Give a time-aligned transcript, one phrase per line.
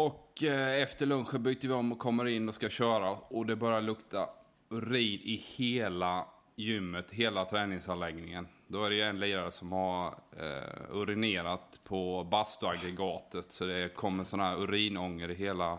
[0.00, 3.10] Och eh, efter lunchen byter vi om och kommer in och ska köra.
[3.10, 4.28] Och det börjar lukta
[4.70, 6.26] urin i hela
[6.56, 8.48] gymmet, hela träningsanläggningen.
[8.66, 13.52] Då är det ju en lirare som har eh, urinerat på bastuaggregatet.
[13.52, 15.78] Så det kommer sådana här urinånger i hela,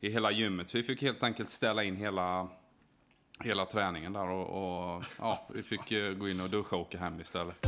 [0.00, 0.68] i hela gymmet.
[0.68, 2.48] Så vi fick helt enkelt ställa in hela,
[3.44, 4.28] hela träningen där.
[4.28, 7.66] Och, och ja, vi fick eh, gå in och duscha och åka hem istället.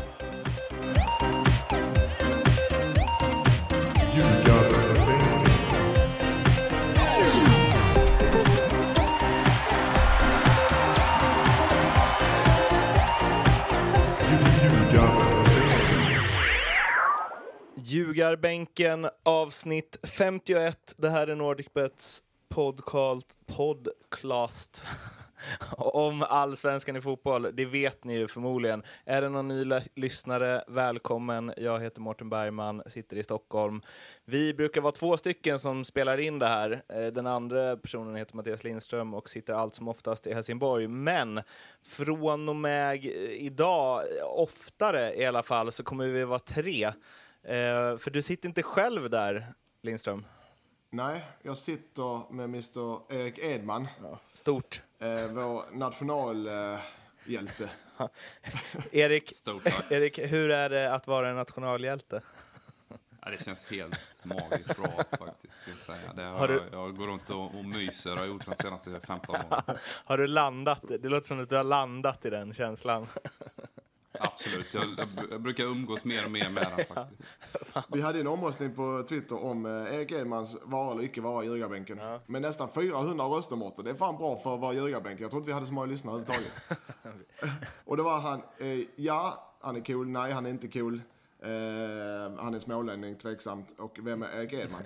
[17.94, 20.94] Ljugarbänken avsnitt 51.
[20.96, 24.84] Det här är NordicBets podcast, podcast
[25.76, 27.48] om allsvenskan i fotboll.
[27.52, 28.82] Det vet ni ju förmodligen.
[29.04, 31.52] Är det någon ny lyssnare, välkommen.
[31.56, 33.82] Jag heter Mårten Bergman, sitter i Stockholm.
[34.24, 36.82] Vi brukar vara två stycken som spelar in det här.
[36.88, 40.88] Eh, den andra personen heter Mattias Lindström och sitter allt som oftast i Helsingborg.
[40.88, 41.40] Men
[41.86, 46.92] från och med eh, idag, eh, oftare i alla fall, så kommer vi vara tre.
[47.44, 49.46] Eh, för du sitter inte själv där,
[49.82, 50.24] Lindström.
[50.90, 53.88] Nej, jag sitter med Mr Erik Edman.
[54.02, 54.82] Ja, stort.
[54.98, 57.70] Eh, vår nationalhjälte.
[57.98, 58.06] Eh,
[58.92, 59.32] Erik,
[59.90, 62.22] Erik, hur är det att vara en nationalhjälte?
[63.20, 65.86] Ja, det känns helt magiskt bra faktiskt.
[65.86, 66.12] säga.
[66.16, 66.62] Det har, har du...
[66.72, 69.62] Jag går runt och, och myser och har gjort de senaste 15 åren.
[70.04, 70.84] har du landat?
[71.00, 73.06] Det låter som att du har landat i den känslan.
[74.20, 74.84] Absolut, jag,
[75.30, 77.96] jag, brukar umgås mer och mer med den faktiskt.
[77.96, 81.46] Vi hade en omröstning på Twitter om eh, Erik Edmans vara eller icke vara i
[81.46, 81.98] ljugarbänken.
[81.98, 82.20] Ja.
[82.26, 83.84] Med nästan 400 röster Mårten.
[83.84, 85.22] Det är fan bra för att vara i ljugarbänken.
[85.22, 86.78] Jag tror inte vi hade så många lyssnare överhuvudtaget.
[87.84, 91.00] och det var han, eh, ja, han är cool, nej han är inte cool.
[91.44, 93.74] Uh, han är smålänning, tveksamt.
[93.78, 94.82] Och vem är Erik Edman?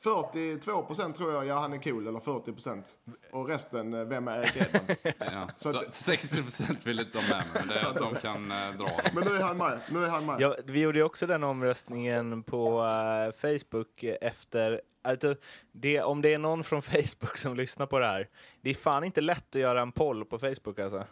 [0.00, 2.96] 42 procent tror jag, ja han är cool, eller 40 procent.
[3.32, 5.14] Och resten, eh, vem är Erik Edman?
[5.18, 8.90] ja, så, så 60 procent vill inte de med men det, de kan uh, dra
[9.14, 9.80] Men nu är han med.
[9.90, 10.40] Nu är han med.
[10.40, 15.34] Ja, vi gjorde också den omröstningen på uh, Facebook efter Alltså,
[15.72, 18.28] det, om det är någon från Facebook som lyssnar på det här,
[18.60, 21.04] det är fan inte lätt att göra en poll på Facebook alltså.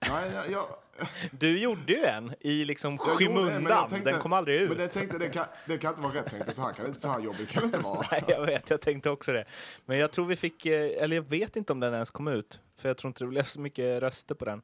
[0.00, 0.66] Nej, jag,
[1.30, 3.90] Du gjorde ju en i liksom skymundan.
[3.90, 4.70] Tänkte, den kom aldrig ut.
[4.70, 6.56] Men jag tänkte, det kan, det kan inte vara rätt tänkt.
[6.56, 8.06] Så här, kan, så här jobbigt kan det inte vara.
[8.10, 8.70] Nej, jag vet.
[8.70, 9.44] Jag tänkte också det.
[9.86, 12.60] Men jag tror vi fick, eh, eller jag vet inte om den ens kom ut.
[12.76, 14.62] För jag tror inte det blev så mycket röster på den.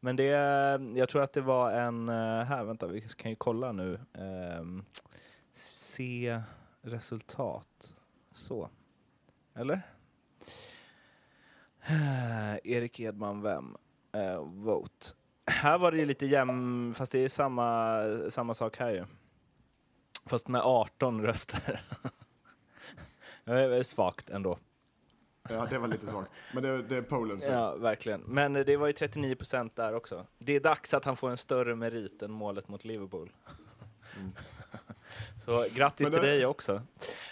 [0.00, 0.24] Men det,
[0.94, 4.00] jag tror att det var en, eh, här, vänta, vi kan ju kolla nu.
[4.58, 4.84] Um,
[5.52, 6.40] se
[6.82, 7.94] resultat.
[8.32, 8.70] Så.
[9.54, 9.82] Eller?
[12.64, 13.76] Erik Edman, vem?
[14.16, 15.06] Uh, vote.
[15.46, 19.04] Här var det ju lite jämn, fast det är samma, samma sak här ju.
[20.26, 21.82] Fast med 18 röster.
[23.44, 24.58] det är svagt ändå.
[25.48, 26.32] Ja, det var lite svagt.
[26.54, 28.20] Men det, det är Polens Ja, verkligen.
[28.20, 30.26] Men det var ju 39 procent där också.
[30.38, 33.32] Det är dags att han får en större merit än målet mot Liverpool.
[34.16, 34.32] Mm.
[35.44, 36.82] Så grattis det, till dig också.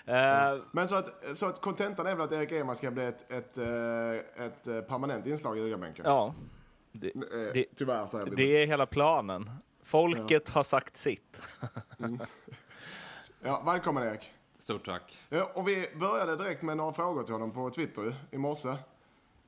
[0.05, 0.55] Ja.
[0.55, 3.33] Uh, Men så att, så att kontentan är väl att Erik Eman ska bli ett,
[3.33, 6.05] ett, ett, ett permanent inslag i Ugabänken?
[6.09, 6.35] Ja,
[6.93, 8.37] det, eh, det, Tyvärr så är det.
[8.37, 9.51] Det är hela planen.
[9.83, 10.53] Folket ja.
[10.55, 11.41] har sagt sitt.
[11.99, 12.21] mm.
[13.43, 14.33] Ja, välkommen Erik.
[14.59, 15.19] Stort tack.
[15.29, 18.77] Ja, och vi började direkt med några frågor till honom på Twitter i morse.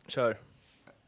[0.06, 0.36] Kör.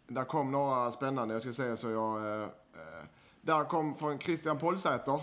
[0.06, 2.42] Där kom några spännande, jag ska säga så jag...
[2.42, 3.04] Eh, eh
[3.40, 5.20] där kom från Christian Polsäter.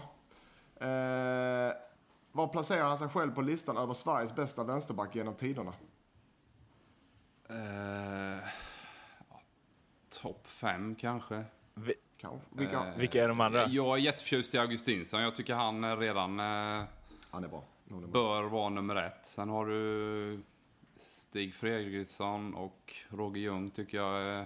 [0.75, 1.73] Eh,
[2.31, 5.73] var placerar han sig själv på listan över Sveriges bästa vänsterback genom tiderna?
[7.50, 8.20] Eh
[10.11, 11.44] topp fem kanske.
[11.73, 11.94] Vi,
[12.49, 12.77] Vilka?
[12.77, 13.67] Eh, Vilka är de andra?
[13.67, 15.22] Jag är jätteförtjust i Augustinsson.
[15.22, 16.83] Jag tycker han redan eh,
[17.31, 17.63] han är bra.
[17.88, 19.25] bör vara nummer ett.
[19.25, 20.39] Sen har du
[21.00, 24.45] Stig Fredriksson och Roger Ljung tycker jag är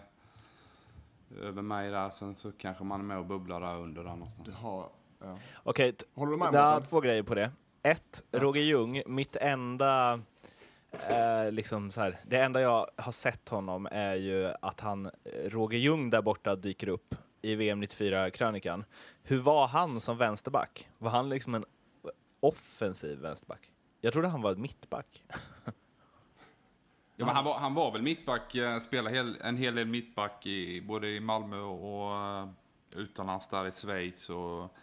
[1.41, 2.09] över mig där.
[2.09, 4.47] Sen så kanske man är med och bubblar där under där någonstans.
[4.47, 4.89] Du har,
[5.19, 5.37] ja.
[5.63, 7.51] Okej, Håller du med det är två grejer på det.
[7.83, 8.39] Ett, ja.
[8.39, 10.21] Roger Ljung, mitt enda
[11.09, 15.11] Eh, liksom så här, det enda jag har sett honom är ju att han, eh,
[15.49, 18.85] Roger Ljung där borta dyker upp i VM 94-krönikan.
[19.23, 20.89] Hur var han som vänsterback?
[20.97, 21.65] Var han liksom en
[22.39, 23.71] offensiv vänsterback?
[24.01, 25.23] Jag trodde han var mittback.
[27.17, 30.45] Ja, men han, var, han var väl mittback, eh, spelade hel, en hel del mittback
[30.45, 32.49] i, både i Malmö och uh,
[32.91, 34.29] utomlands där i Schweiz.
[34.29, 34.75] Och,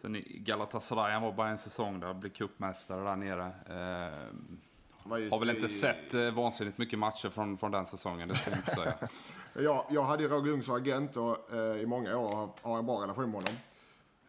[0.00, 3.46] sen i Galatasaray, han var bara en säsong där, blev cupmästare där nere.
[3.46, 4.34] Uh,
[5.10, 5.68] har väl inte i...
[5.68, 8.94] sett eh, vansinnigt mycket matcher från, från den säsongen, det ska jag inte säga.
[9.64, 13.02] jag, jag hade Roger Ljung som agent och eh, i många år har en bra
[13.02, 13.54] relation med honom.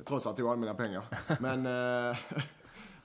[0.05, 1.03] Trots att jag tog alla mina pengar.
[1.39, 1.65] Men
[2.09, 2.17] eh,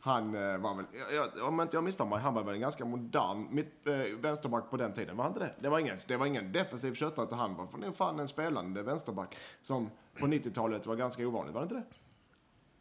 [0.06, 0.84] Han eh, var väl,
[1.14, 3.94] jag, jag, om inte jag misstar mig, han var väl en ganska modern mitt, eh,
[4.20, 5.17] vänsterback på den tiden.
[5.17, 5.55] Var han inte det?
[5.58, 9.90] Det var ingen, det var ingen defensiv köttare, han var fan en spelande vänsterback som
[10.19, 11.52] på 90-talet var ganska ovanlig.
[11.52, 11.84] Var det inte det?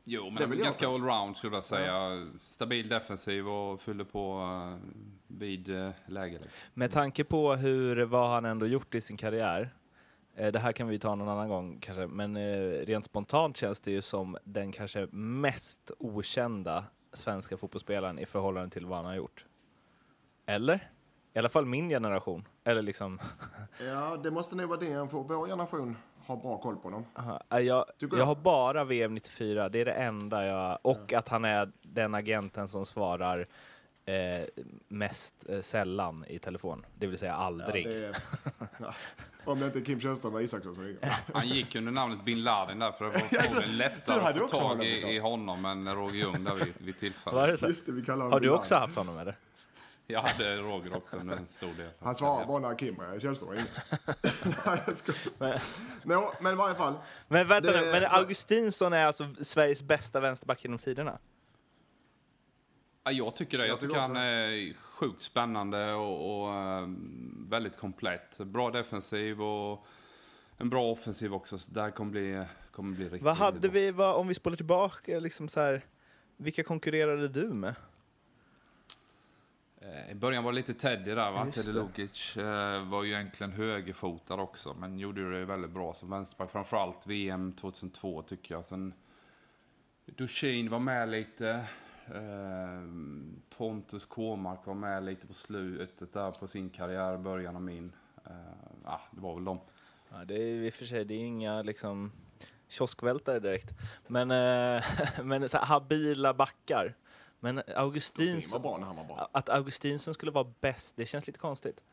[0.07, 2.27] Jo, men vill jag ganska allround skulle jag säga.
[2.43, 4.89] Stabil defensiv och fyllde på eh,
[5.27, 6.33] vid uh, läge.
[6.33, 6.51] liksom.
[6.73, 9.69] Med tanke på hur, vad han ändå gjort i sin karriär,
[10.35, 13.79] eh, det här kan vi ta någon annan gång kanske, men eh, rent spontant känns
[13.79, 19.15] det ju som den kanske mest okända svenska fotbollsspelaren i förhållande till vad han har
[19.15, 19.45] gjort.
[20.45, 20.89] Eller?
[21.33, 22.47] I alla fall min generation.
[22.63, 23.19] Eller liksom,
[23.79, 25.09] Ja, det måste nog vara det.
[25.09, 27.05] För vår generation har bra koll på honom.
[27.15, 31.29] aha, eh, jag, jag har bara VM 94, det är det enda jag, och att
[31.29, 33.45] han är den agenten som svarar
[34.05, 34.45] eh,
[34.87, 37.85] mest eh, sällan i telefon, det vill säga Ja, aldrig.
[37.85, 38.15] det är,
[38.79, 38.93] ja,
[39.45, 41.15] om det inte är Kim Källström och Isaksson som ringer.
[41.33, 44.51] Han gick under namnet bin Laden där för det var förmodligen du lättare hade att
[44.51, 47.59] få också tag i, i honom än Roger Ljung där vid, vid tillfället.
[47.59, 49.35] det det, Har du också haft honom eller?
[50.07, 51.89] Jag hade Roger också en stor del.
[51.99, 53.67] Han svarar bara när Kim Källström ringer.
[54.65, 55.61] Nej, jag skojar.
[56.03, 56.93] Nå, men i varje fall.
[57.27, 61.17] Men vänta Det- nu, men så- Augustinsson är alltså Sveriges bästa vänsterback genom tiderna?
[63.03, 63.63] Ja, jag tycker det.
[63.67, 66.87] Jag, Jag tycker han är sjukt spännande och, och eh,
[67.49, 68.37] väldigt komplett.
[68.37, 69.85] Bra defensiv och
[70.57, 71.57] en bra offensiv också.
[71.57, 73.71] Så det här kommer bli, kommer bli riktigt, Vad hade bra.
[73.71, 75.81] vi, vad, om vi spolar tillbaka, liksom så här,
[76.37, 77.75] vilka konkurrerade du med?
[79.85, 81.45] Eh, I början var det lite Teddy där va?
[81.45, 81.77] Just Teddy.
[81.77, 84.73] Lukic eh, var ju egentligen högerfotad också.
[84.73, 86.51] Men gjorde det väldigt bra som vänsterback.
[86.51, 88.65] Framförallt VM 2002 tycker jag.
[88.65, 88.93] Sen
[90.05, 91.49] Duchene var med lite.
[92.07, 92.81] Eh,
[93.57, 97.91] Pontus Kåmark var med lite på slutet där på sin karriär, början av min.
[98.25, 98.31] Eh,
[98.83, 99.59] ah, det var väl de.
[100.09, 102.11] Ja, det är i och för sig, det är inga liksom
[102.67, 103.73] kioskvältare direkt.
[104.07, 104.27] Men,
[105.23, 106.95] men så här, habila backar.
[107.45, 108.83] Men Augustinsson,
[109.31, 111.83] att Augustinsson skulle vara bäst, det känns lite konstigt.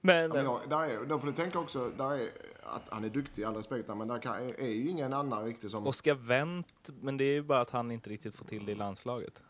[0.00, 2.30] Men, Ja, men jag, där är, då får du tänka också där är,
[2.62, 5.44] att han är duktig i all respekt, men där kan, är, är ju ingen annan
[5.44, 5.86] riktigt som...
[5.86, 8.74] Oskar Wendt, men det är ju bara att han inte riktigt får till det i
[8.74, 9.42] landslaget.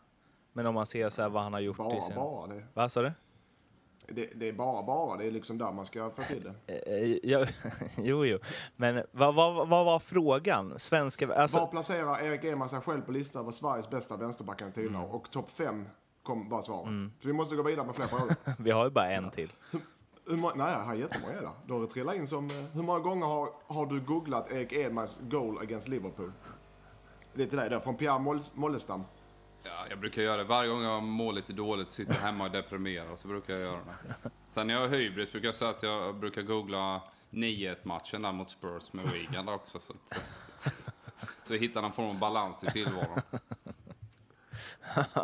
[0.51, 2.15] Men om man ser så här vad han har gjort i bara, sin...
[2.15, 2.47] bara.
[2.47, 3.11] Det, Vad sa du?
[4.07, 5.17] Det, det är bara, bara.
[5.17, 6.73] Det är liksom där man ska få till det.
[6.87, 7.45] Eh, ja,
[7.97, 8.39] jo, jo.
[8.75, 10.79] Men vad, vad, vad var frågan?
[10.79, 11.33] Svenska...
[11.35, 15.03] Alltså, Var placerar Erik Eman sig själv på listan över Sveriges bästa vänsterbackar till mm.
[15.03, 15.85] Och topp fem
[16.23, 17.11] kom, var svaret.
[17.21, 18.35] Så vi måste gå vidare med fler frågor.
[18.63, 19.51] vi har ju bara en till.
[20.27, 21.49] Hur må- nej, jag har jättemånga där.
[21.65, 22.45] Du har trillat in som...
[22.45, 26.31] eh, Hur många gånger har, har du googlat Erik Edmans goal against Liverpool?
[27.33, 29.03] Det är till dig då, från Pierre Moll, Mollestam.
[29.63, 30.43] Ja, jag brukar göra det.
[30.43, 34.29] Varje gång jag mår lite dåligt, sitter hemma och deprimerar, så brukar jag göra det.
[34.49, 38.49] Sen när jag har hybris brukar jag säga att jag brukar googla 9-1-matchen där mot
[38.49, 39.79] Spurs med Wigan också.
[39.79, 40.23] Så, att,
[41.47, 43.21] så jag hittar någon form av balans i tillvaron.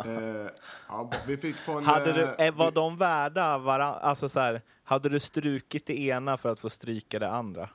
[0.04, 0.50] Eh,
[0.88, 1.84] ja, vi fick från...
[1.84, 6.00] Hade du, eh, eh, var de värda varann, alltså så här, hade du strukit det
[6.00, 7.70] ena för att få stryka det andra?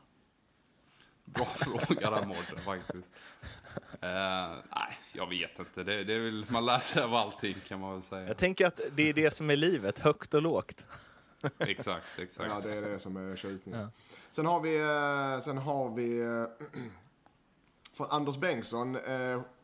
[1.26, 3.08] Bra fråga där Mårten faktiskt.
[4.02, 5.84] Eh, nej, jag vet inte.
[5.84, 8.28] Det, det är väl, man lär sig av allting kan man väl säga.
[8.28, 10.86] Jag tänker att det är det som är livet, högt och lågt.
[11.60, 12.50] Exakt, exakt.
[12.50, 13.92] Ja, det är det som är tjusningen.
[14.32, 16.46] Sen har vi, eh, sen har vi eh,
[17.94, 18.96] från Anders Bengtsson,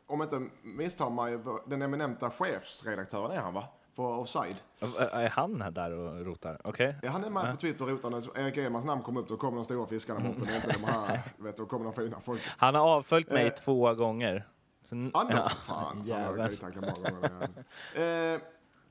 [0.07, 3.67] om jag inte misstar mig, den eminenta chefsredaktören är han va?
[3.93, 4.55] För Offside.
[4.99, 6.61] Är han där och rotar?
[6.63, 6.95] Okej.
[7.01, 9.37] Ja, han är med på Twitter och rotar när Erik Emans namn kom upp, då
[9.37, 10.35] kommer de stora fiskarna bort.
[10.39, 12.41] Det är inte de här, du vet, då kommer de fina folk.
[12.57, 14.47] Han har avföljt mig Eh, två gånger.
[15.13, 15.49] Anders, ja.
[15.49, 16.03] fan,
[16.75, 17.49] många gånger.
[18.33, 18.41] Eh,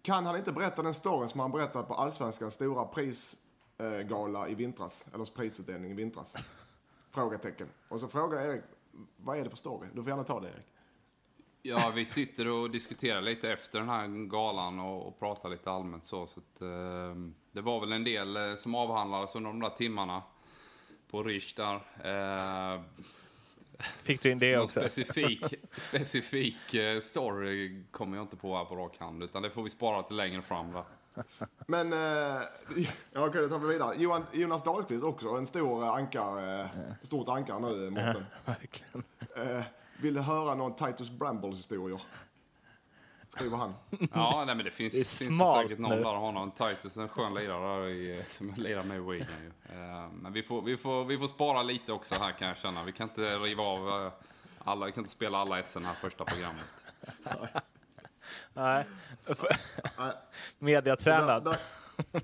[0.02, 5.06] kan han inte berätta den storyn som han berättade på Allsvenskans stora prisgala i vintras,
[5.14, 6.36] eller prisutdelning i vintras?
[7.10, 7.66] Frågetecken.
[7.88, 8.62] Och så frågar Erik,
[9.16, 9.88] vad är det för story?
[9.94, 10.66] Du får gärna ta det Erik.
[11.62, 16.04] Ja, vi sitter och diskuterar lite efter den här galan och, och pratar lite allmänt
[16.04, 16.26] så.
[16.26, 17.14] så att, eh,
[17.52, 20.22] det var väl en del eh, som avhandlades under de där timmarna
[21.10, 21.74] på Rish där.
[22.74, 22.80] Eh,
[24.02, 24.80] Fick du in det någon också?
[24.80, 29.62] specifik, specifik eh, story kommer jag inte på här på rak hand, utan det får
[29.62, 30.72] vi spara till längre fram.
[30.72, 30.84] Va?
[31.66, 31.98] Men, eh,
[33.12, 33.94] ja okej, då tar vi vidare.
[33.98, 36.66] Johan, Jonas Dahlqvist också, en stor ankar, eh,
[37.02, 38.26] stort ankar nu, Mårten.
[38.44, 39.04] Verkligen.
[39.36, 39.62] Eh,
[40.02, 42.00] vill höra någon Titus Brambles historier?
[43.30, 43.74] Skriver han.
[44.14, 46.02] Ja, nej, men det finns, Det finns det säkert någon nu.
[46.02, 46.50] där honom.
[46.50, 49.74] Titus är en skön lirare i, som lirar med Wigan ju.
[49.74, 52.84] Eh, Men vi får, vi, får, vi får spara lite också här kan jag känna.
[52.84, 54.12] Vi kan inte riva av eh,
[54.64, 56.84] alla, vi kan inte spela alla SN här första programmet.
[58.54, 58.84] Nej.
[59.98, 60.12] Nej,
[60.58, 61.44] Mediatränad.
[61.44, 61.56] Där,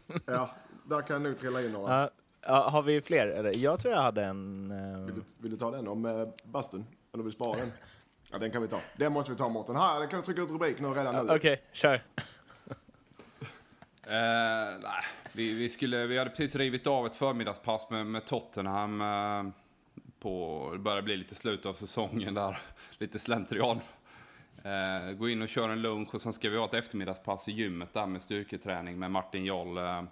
[0.06, 0.50] där, ja,
[0.84, 2.10] där kan jag nog trilla in några.
[2.48, 3.26] Ja, har vi fler?
[3.26, 3.56] Eller?
[3.56, 4.70] Jag tror jag hade en...
[4.70, 6.86] eh, Vill, du, vill du ta den om eh, bastun?
[7.12, 7.72] Eller vill du spara den?
[8.30, 8.80] Ja, den kan vi ta.
[8.96, 9.76] Den måste vi ta Mårten.
[9.76, 11.34] Här, den kan du trycka ut rubrik nu redan nu.
[11.34, 12.02] Okej, kör.
[14.08, 19.00] Eh, nej, vi, vi, skulle, vi hade precis rivit av ett förmiddagspass med, med Tottenham.
[19.00, 19.52] Eh,
[20.20, 22.58] på, det börjar bli lite slut av säsongen där.
[22.98, 23.80] Lite slentrian.
[24.64, 27.52] Eh, gå in och köra en lunch och sen ska vi ha ett eftermiddagspass i
[27.52, 29.78] gymmet där med styrketräning med Martin Joll.
[29.78, 30.02] Eh.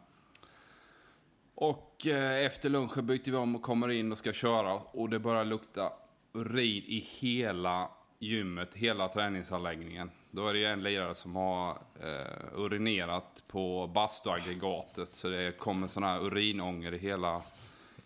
[1.55, 5.45] Och efter lunchen byter vi om och kommer in och ska köra och det börjar
[5.45, 5.93] lukta
[6.35, 10.11] urin i hela gymmet, hela träningsanläggningen.
[10.31, 16.03] Då är det en lirare som har eh, urinerat på bastuaggregatet så det kommer sån
[16.03, 17.43] här urinånger i hela,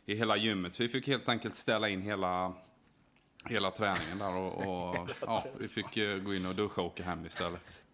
[0.07, 0.75] i hela gymmet.
[0.75, 2.53] Så vi fick helt enkelt ställa in hela,
[3.45, 7.03] hela träningen där och, och ja, vi fick eh, gå in och duscha och åka
[7.05, 7.85] hem istället.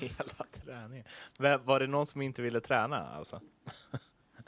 [0.00, 1.04] Hela träningen.
[1.38, 3.40] Men Var det någon som inte ville träna alltså?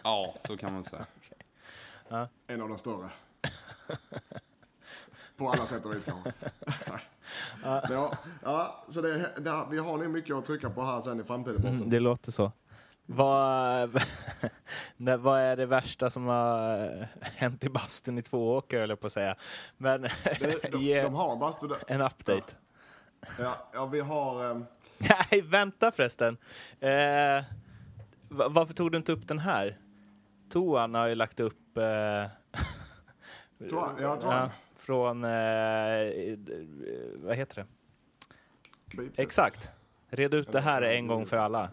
[0.02, 1.06] Ja, så kan man säga.
[2.46, 3.08] En av de större.
[5.38, 6.32] På alla sätt och vis kanske.
[7.90, 11.24] Ja, ja, så det, det, vi har nog mycket att trycka på här sen i
[11.24, 11.66] framtiden.
[11.66, 12.52] Mm, det låter så.
[13.06, 14.02] Vad,
[14.96, 19.00] nej, vad är det värsta som har hänt i bastun i två åker, höll jag
[19.00, 19.34] på att säga.
[19.76, 21.78] Men Det, de, ge de har en bastu där.
[21.86, 22.54] en update.
[23.38, 24.50] Ja, ja, vi har...
[24.50, 24.64] ehm,
[25.30, 26.36] Nej, vänta förresten.
[26.80, 27.44] Eh,
[28.28, 29.78] va- varför tog du inte upp den här?
[30.50, 31.76] Toan har ju lagt upp...
[31.78, 32.24] Eh,
[33.70, 34.48] Toan, ja, Toan.
[34.88, 35.24] Från...
[35.24, 35.30] Eh,
[37.16, 37.66] vad heter
[38.92, 39.22] det?
[39.22, 39.68] Exakt.
[40.08, 41.70] Red ut det här en gång för alla.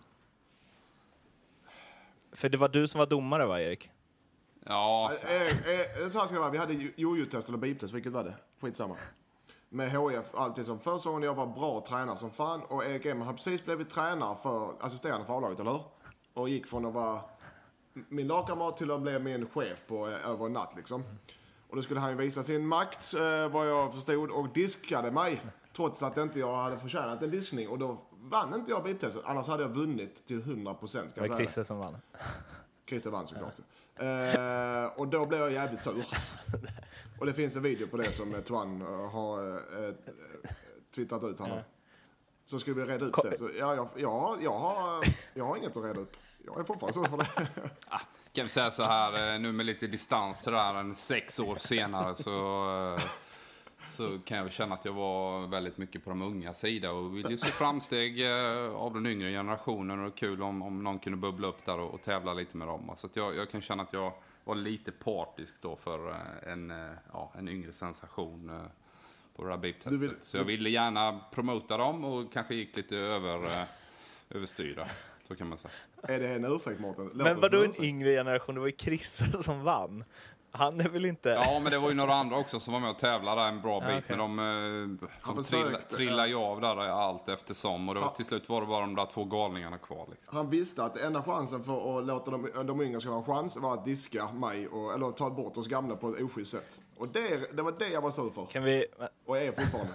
[2.32, 3.92] För det var du som var domare, va, Erik?
[4.66, 6.50] Ja, Eh, eh, så här ska det vara.
[6.50, 8.34] Vi hade jojo-test eller beep-test, vilket var det?
[8.62, 8.96] Skitsamma.
[9.70, 11.24] Med HIF, alltid som förra säsongen.
[11.24, 12.62] Jag var bra tränare som fan.
[12.62, 15.84] Och Erik Eman har precis blivit tränare för, assisterande för A-laget, eller hur?
[16.34, 17.22] Och gick från att vara
[17.94, 21.04] min lagkamrat till att bli min chef på eh, över en natt liksom.
[21.76, 25.42] Och då skulle han ju visa sin makt, eh, vad jag förstod, och diskade mig.
[25.76, 27.70] Trots att inte jag hade förtjänat en diskning.
[27.70, 29.22] Och då vann inte jag beep-testet.
[29.26, 31.16] Annars hade jag vunnit till 100 procent.
[31.16, 31.98] Det var Christer som vann.
[32.90, 33.54] Christer vann såklart.
[33.96, 36.06] Eh, och då blev jag jävligt sur.
[37.20, 39.94] Och det finns en video på det som eh, Tuan eh, har eh, eh,
[40.96, 41.64] twittrat ut nu.
[42.46, 43.38] Så skulle vi reda ut det.
[43.38, 45.04] Så, ja, jag, ja, jag, har,
[45.34, 46.18] jag har inget att reda ut.
[46.46, 47.70] Jag är fortfarande sur för det.
[48.34, 52.16] kan vi säga så här eh, nu med lite distans sådär en sex år senare
[52.16, 52.66] så,
[52.98, 53.04] eh,
[53.88, 57.30] så kan jag känna att jag var väldigt mycket på de unga sida och vill
[57.32, 61.18] ju se framsteg eh, av den yngre generationen och det kul om, om någon kunde
[61.18, 62.92] bubbla upp där och, och tävla lite med dem.
[62.98, 66.16] Så att jag, jag kan känna att jag var lite partisk då för
[66.48, 66.74] en,
[67.14, 68.68] ja, en yngre sensation
[69.36, 70.00] på beep-testet.
[70.00, 73.42] vill- Så jag ville gärna promota dem och kanske gick lite över,
[74.30, 74.92] överstyr där.
[75.28, 75.72] Så kan man säga.
[76.04, 77.12] Är det en ursäkt Mårten?
[77.14, 78.56] Men vadå en yngre generation?
[78.56, 80.04] Det var ju Christer som vann.
[80.52, 81.30] Han är väl inte...
[81.30, 83.80] Ja, men det var ju några andra också som var med och tävlade en bra
[83.80, 83.90] bit.
[83.90, 84.04] okej.
[84.08, 87.90] Men de, eh, de trilla, trillade ju av där allt eftersom.
[87.90, 88.14] Och det var, Ja.
[88.16, 90.08] till slut var det bara de där två galningarna kvar.
[90.12, 90.36] Liksom.
[90.38, 93.58] Han visste att enda chansen för att låta de, de yngre ska ha en chans
[93.58, 96.82] var att diska mig, och, eller ta bort oss gamla på ett oschysst sätt.
[96.98, 98.46] Och det, det var det jag var sur för.
[98.46, 98.86] Kan vi...
[99.26, 99.94] Och är fortfarande.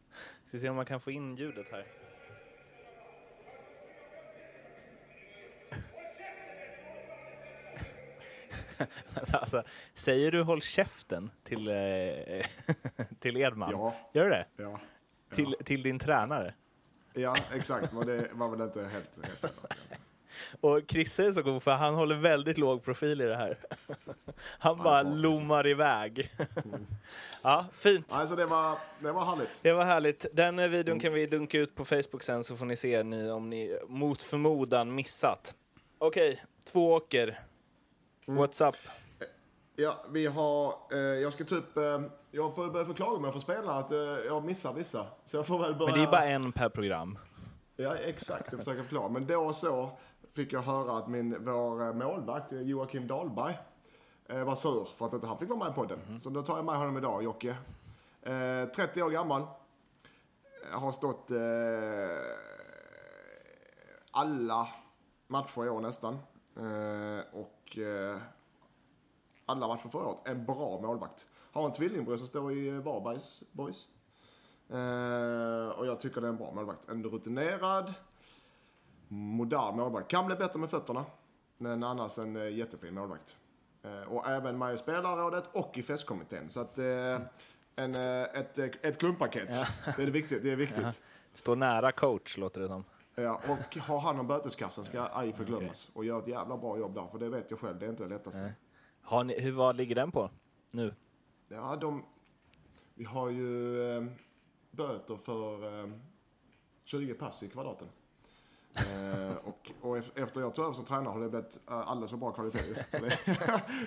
[0.46, 1.84] Ska se om man kan få in ljudet här.
[9.32, 9.62] alltså,
[9.94, 11.74] säger du håll käften till, eh,
[13.18, 13.70] till Edman?
[13.70, 13.94] Ja.
[14.12, 14.46] Gör du det?
[14.56, 14.80] Ja,
[15.34, 16.54] Till, till din tränare?
[17.14, 17.92] ja exakt.
[17.92, 19.52] Men det var väl inte helt rätt.
[20.60, 23.58] Och Chrisse är så god för han håller väldigt låg profil i det här.
[24.58, 26.30] Han bara lommar iväg.
[27.42, 28.06] Ja, fint.
[28.12, 29.58] Alltså det var, det var härligt.
[29.62, 30.26] Det var härligt.
[30.32, 33.30] Den eh, videon kan vi dunka ut på Facebook sen så får ni se ni,
[33.30, 35.54] om ni mot förmodan missat.
[35.98, 37.38] Okej, två åker.
[38.26, 38.76] What's up?
[39.76, 42.00] Ja, vi har, eh, jag ska typ, eh,
[42.30, 45.06] jag får börja förklara mig för spelarna att eh, jag missar vissa.
[45.26, 45.90] Så jag får väl börja.
[45.90, 47.18] Men det är bara en per program.
[47.76, 48.52] Ja, exakt.
[48.52, 49.08] Jag försöker förklara.
[49.08, 49.90] Men då så
[50.32, 53.58] fick jag höra att min, vår eh, målvakt eh, Joakim Dahlberg
[54.28, 56.20] eh, var sur för att inte han fick vara med i podden.
[56.20, 57.56] Så då tar jag med honom idag, Jocke.
[58.22, 59.42] Eh, 30 år gammal.
[60.72, 61.30] Har stått
[64.10, 64.68] alla
[65.26, 66.18] matcher i år nästan.
[66.56, 67.24] Eh,
[67.72, 68.18] och eh,
[69.46, 70.18] alla matcher förra året.
[70.24, 71.26] En bra målvakt.
[71.52, 73.88] Har en tvillingbror som står i eh, Varbergs Boys.
[74.68, 76.88] Eh, och jag tycker det är en bra målvakt.
[76.88, 77.94] En rutinerad,
[79.08, 80.08] modern målvakt.
[80.10, 81.04] Kan bli bättre med fötterna.
[81.58, 83.36] Men annars en eh, jättefin målvakt.
[83.82, 86.50] Eh, och även med i spelarrådet och i festkommittén.
[86.50, 87.20] Så att eh,
[87.76, 89.48] en, eh, ett, ett klumpaket.
[89.96, 90.42] Det är viktigt.
[90.42, 91.02] Det är viktigt.
[91.34, 92.84] Står nära coach, låter det som.
[93.14, 95.90] Ja, och har han om böteskassan ska ej förglömmas.
[95.94, 97.06] Och gör ett jävla bra jobb där.
[97.06, 98.52] För det vet jag själv, det är inte det lättaste.
[99.02, 100.30] Har ni, hur, vad ligger den på
[100.70, 100.94] nu?
[101.48, 102.04] Ja, de...
[102.94, 103.82] Vi har ju...
[103.96, 104.04] eh,
[104.70, 105.90] böter för eh,
[106.84, 107.88] 20 pass i kvadraten.
[108.76, 112.10] Eh, och, och ef- efter jag tog över som tränare har det blivit eh, alldeles
[112.10, 112.58] för bra kvalitet
[112.90, 113.18] det,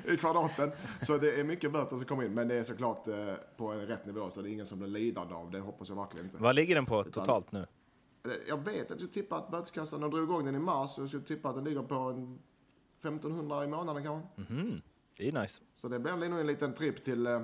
[0.14, 0.72] i kvadraten.
[1.02, 3.88] Så det är mycket böter som kommer in, men det är såklart eh, på en
[3.88, 6.38] rätt nivå så det är ingen som blir lidande av det, hoppas jag verkligen inte.
[6.38, 7.66] Vad ligger den på totalt nu?
[8.26, 10.98] Eh, Jag vet att jag skulle tippa att böteskassan, de drog igång den i mars
[10.98, 12.40] och jag skulle tippa att den ligger på en
[13.02, 14.54] 1500 i månaden kanske.
[14.54, 14.82] Mhm,
[15.18, 15.62] Det är nice.
[15.76, 17.42] Så det blir nog en liten tripp till eh,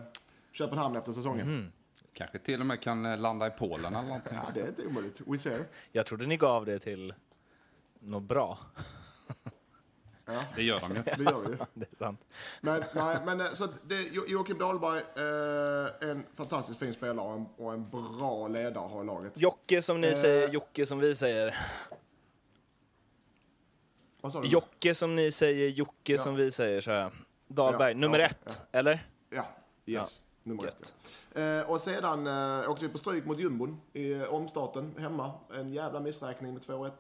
[0.51, 1.71] Köpenhamn efter säsongen.
[2.13, 4.38] Kanske till och med kan eh, landa i Polen eller någonting.
[4.43, 5.21] Ja, det är inte omöjligt.
[5.27, 5.65] We ser.
[5.91, 7.13] Jag trodde ni gav det till
[8.00, 8.57] något bra.
[10.25, 11.01] Ja, Det gör de ju.
[11.17, 11.57] det gör vi ju.
[11.73, 12.21] Det är sant.
[12.61, 17.33] Men, nej, men eh, så det, Jo- Joakim Dahlberg, eh, en fantastiskt fin spelare och
[17.33, 19.33] en, och en bra ledare har laget.
[19.37, 20.13] Jocke som ni Eh.
[20.15, 21.55] säger, Jocke som vi säger.
[24.21, 24.47] Vad sa du?
[24.47, 26.17] Jocke som ni säger, Jocke Ja.
[26.19, 27.11] som vi säger, så jag.
[27.47, 29.07] Dahlberg, Ja, nummer ja, ett, eller?
[29.29, 29.45] Ja,
[29.85, 30.21] yes.
[30.43, 30.95] Nummer ett.
[31.33, 31.41] ja.
[31.41, 35.31] Eh, och sedan eh, åkte vi på stryk mot jumbon i eh, omstarten hemma.
[35.53, 36.91] En jävla missräkning med 2-1.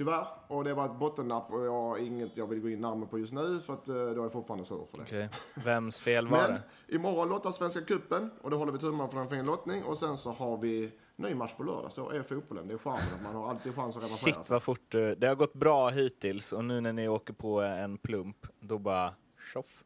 [0.00, 0.26] Tyvärr.
[0.48, 3.18] Och det var ett bottennapp och jag har inget jag vill gå in närmare på
[3.18, 5.02] just nu för att eh, då är jag fortfarande sur för det.
[5.02, 5.28] Okej.
[5.54, 6.50] Vems fel var Men
[6.86, 6.94] det?
[6.94, 9.84] imorgon lottas Svenska Cupen och då håller vi tummarna för en fin lottning.
[9.84, 11.92] Och sen så har vi ny match på lördag.
[11.92, 12.68] Så är fotbollen.
[12.68, 15.26] Det är charmen att man har alltid chans att revanschera Shit vad fort du- Det
[15.26, 19.10] har gått bra hittills och nu när ni åker på en plump, då bara
[19.52, 19.84] tjoff.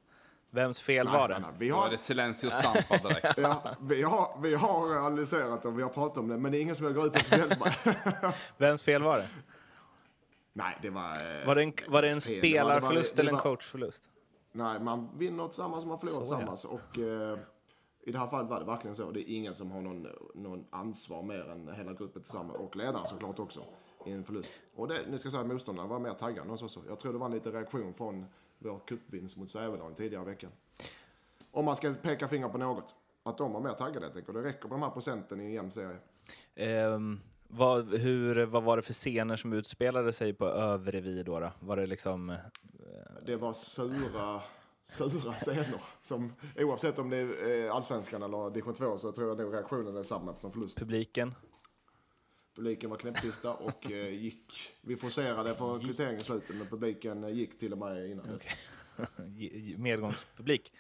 [0.51, 1.39] Vems fel Nej, var det?
[1.39, 1.51] nej.
[1.59, 3.39] Vi Då är har, det silencio stampa direkt.
[3.39, 6.63] ja, vi, har, vi har analyserat och vi har pratat om det, men det är
[6.63, 7.75] ingen som jag går ut officiellt med.
[8.57, 9.29] Vems fel var det?
[10.57, 11.11] Nej, det var...
[11.11, 12.35] eh, Var det en, var det en fel.
[12.35, 14.11] Det var- det spelarförlust eller en coachförlust?
[14.53, 16.39] Nej, man vinner tillsammans och man förlorar Så, ja.
[16.39, 16.65] tillsammans.
[16.65, 17.39] Och eh,
[18.07, 19.11] i det här fallet var det verkligen så.
[19.11, 22.59] Det är ingen som har någon, någon ansvar mer än hela gruppen tillsammans.
[22.59, 23.65] Och ledaren såklart också.
[24.07, 24.63] I en förlust.
[24.75, 26.81] Och det, nu ska jag säga att motståndarna var mer taggade än oss också.
[26.89, 28.27] Jag tror det var en liten reaktion från
[28.59, 30.51] vår cupvinst mot Sävedalen tidigare i veckan.
[31.51, 32.95] Om man ska peka finger på något.
[33.23, 34.29] Att de var mer taggade helt enkelt.
[34.37, 35.97] Och det räcker med de här procenten i en jämn serie.
[36.55, 41.41] Ehm, vad, hur, vad var det för scener som utspelade sig på Övrevi då?
[41.41, 41.53] då?
[41.61, 42.31] Var det liksom...
[42.31, 42.37] eh,
[43.27, 44.41] Det var sura,
[44.85, 45.81] sura scener.
[46.01, 49.97] Som, oavsett om det är eh, allsvenskan eller division 2 så tror jag nog reaktionen
[49.97, 50.79] är samma efter en förlust.
[50.79, 51.35] publiken?
[52.55, 54.75] Publiken var knäpptysta och eh, gick.
[54.81, 58.43] Vi forcerade för kvittering i slutet men publiken gick till och med innan dess.
[59.79, 60.73] Medgångspublik?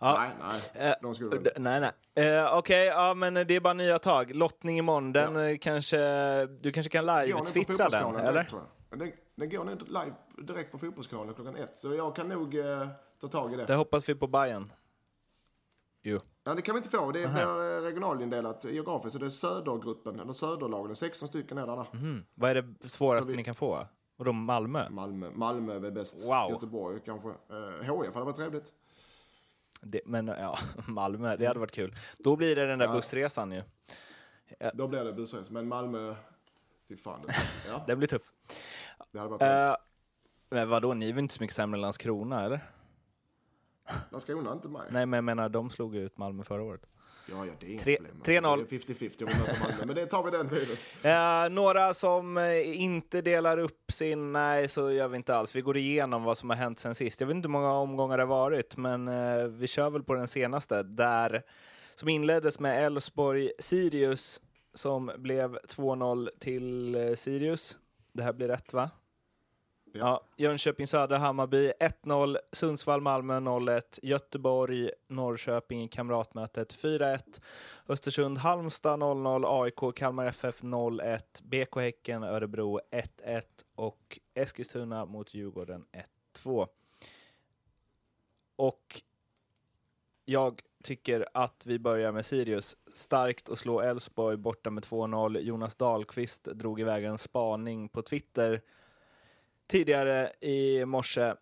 [0.00, 0.16] Ja.
[0.18, 0.30] Nej,
[0.74, 0.88] nej.
[0.90, 1.80] Eh, De skulle D- Nej,
[2.14, 2.26] nej.
[2.26, 4.34] Eh, Okej, ja, men det är bara nya tag.
[4.34, 5.48] Lottning imorgon, den Ja.
[5.48, 5.98] eh, kanske...
[6.46, 8.46] Du kanske kan live-twittra den, eller?
[8.90, 11.78] Den, den går nu live direkt på Fotbollskanalen klockan ett.
[11.78, 12.88] Så jag kan nog eh,
[13.20, 13.64] ta tag i det.
[13.66, 14.72] Det hoppas vi på Bayern.
[16.02, 16.20] Jo.
[16.44, 17.12] Ja, det kan vi inte få.
[17.12, 19.12] Det eh, regionalindelat geografiskt.
[19.12, 20.86] Så det är södergruppen, eller söderlagen.
[20.86, 21.76] Det är 16 stycken är där.
[21.76, 21.86] där.
[21.92, 22.24] Mhm.
[22.34, 23.86] Vad är det svåraste vi- ni kan få?
[24.18, 24.88] Och då Malmö?
[24.90, 26.24] Malmö, Malmö är väl bäst.
[26.26, 26.50] Wow.
[26.50, 27.28] Göteborg kanske.
[27.28, 28.72] Eh, HIF hade varit trevligt.
[29.84, 31.94] Det, men ja, Malmö, det hade varit kul.
[32.18, 32.92] Då blir det den där Ja.
[32.92, 33.62] bussresan ju.
[34.74, 35.50] Då blir det bussres.
[35.50, 36.14] Men Malmö,
[36.88, 37.20] fy fan.
[37.26, 37.34] Det,
[37.68, 38.22] ja, Den blir tuff.
[39.12, 39.70] det hade varit.
[39.70, 39.76] Uh,
[40.50, 42.60] men vadå, ni är väl inte så mycket sämre än Landskrona, eller?
[44.10, 44.82] Landskrona inte mig.
[44.90, 46.88] Nej, men jag menar, de slog ut Malmö förra året.
[47.30, 48.20] Ja, ja, det är inga Tre- problem.
[48.24, 48.66] 3-0.
[48.70, 49.28] Det är 50-50 om
[49.60, 49.86] Malmö.
[49.86, 50.76] Men det tar vi den tiden.
[51.02, 54.32] Eh, några som eh, inte delar upp sin...
[54.32, 55.56] Nej, så gör vi inte alls.
[55.56, 57.20] Vi går igenom vad som har hänt sen sist.
[57.20, 60.14] Jag vet inte hur många omgångar det har varit, men eh, vi kör väl på
[60.14, 60.82] den senaste.
[60.82, 61.42] Där,
[61.94, 64.40] som inleddes med Elfsborg-Sirius,
[64.74, 67.78] som blev 2-0 till eh, Sirius.
[68.12, 68.90] Det här blir rätt, va?
[69.96, 70.20] Ja.
[70.36, 77.42] Jönköping Södra Hammarby 1-0, Sundsvall Malmö 0-1, Göteborg Norrköping i kamratmötet 4-1,
[77.88, 83.42] Östersund Halmstad 0-0, AIK Kalmar FF 0-1, BK Häcken Örebro 1-1
[83.74, 85.84] och Eskilstuna mot Djurgården
[86.36, 86.68] 1-2.
[88.56, 89.02] Och
[90.24, 92.76] jag tycker att vi börjar med Sirius.
[92.92, 95.38] Starkt att slå Elfsborg borta med 2-0.
[95.38, 98.60] Jonas Dahlqvist drog iväg en spaning på Twitter
[99.66, 101.34] tidigare i morse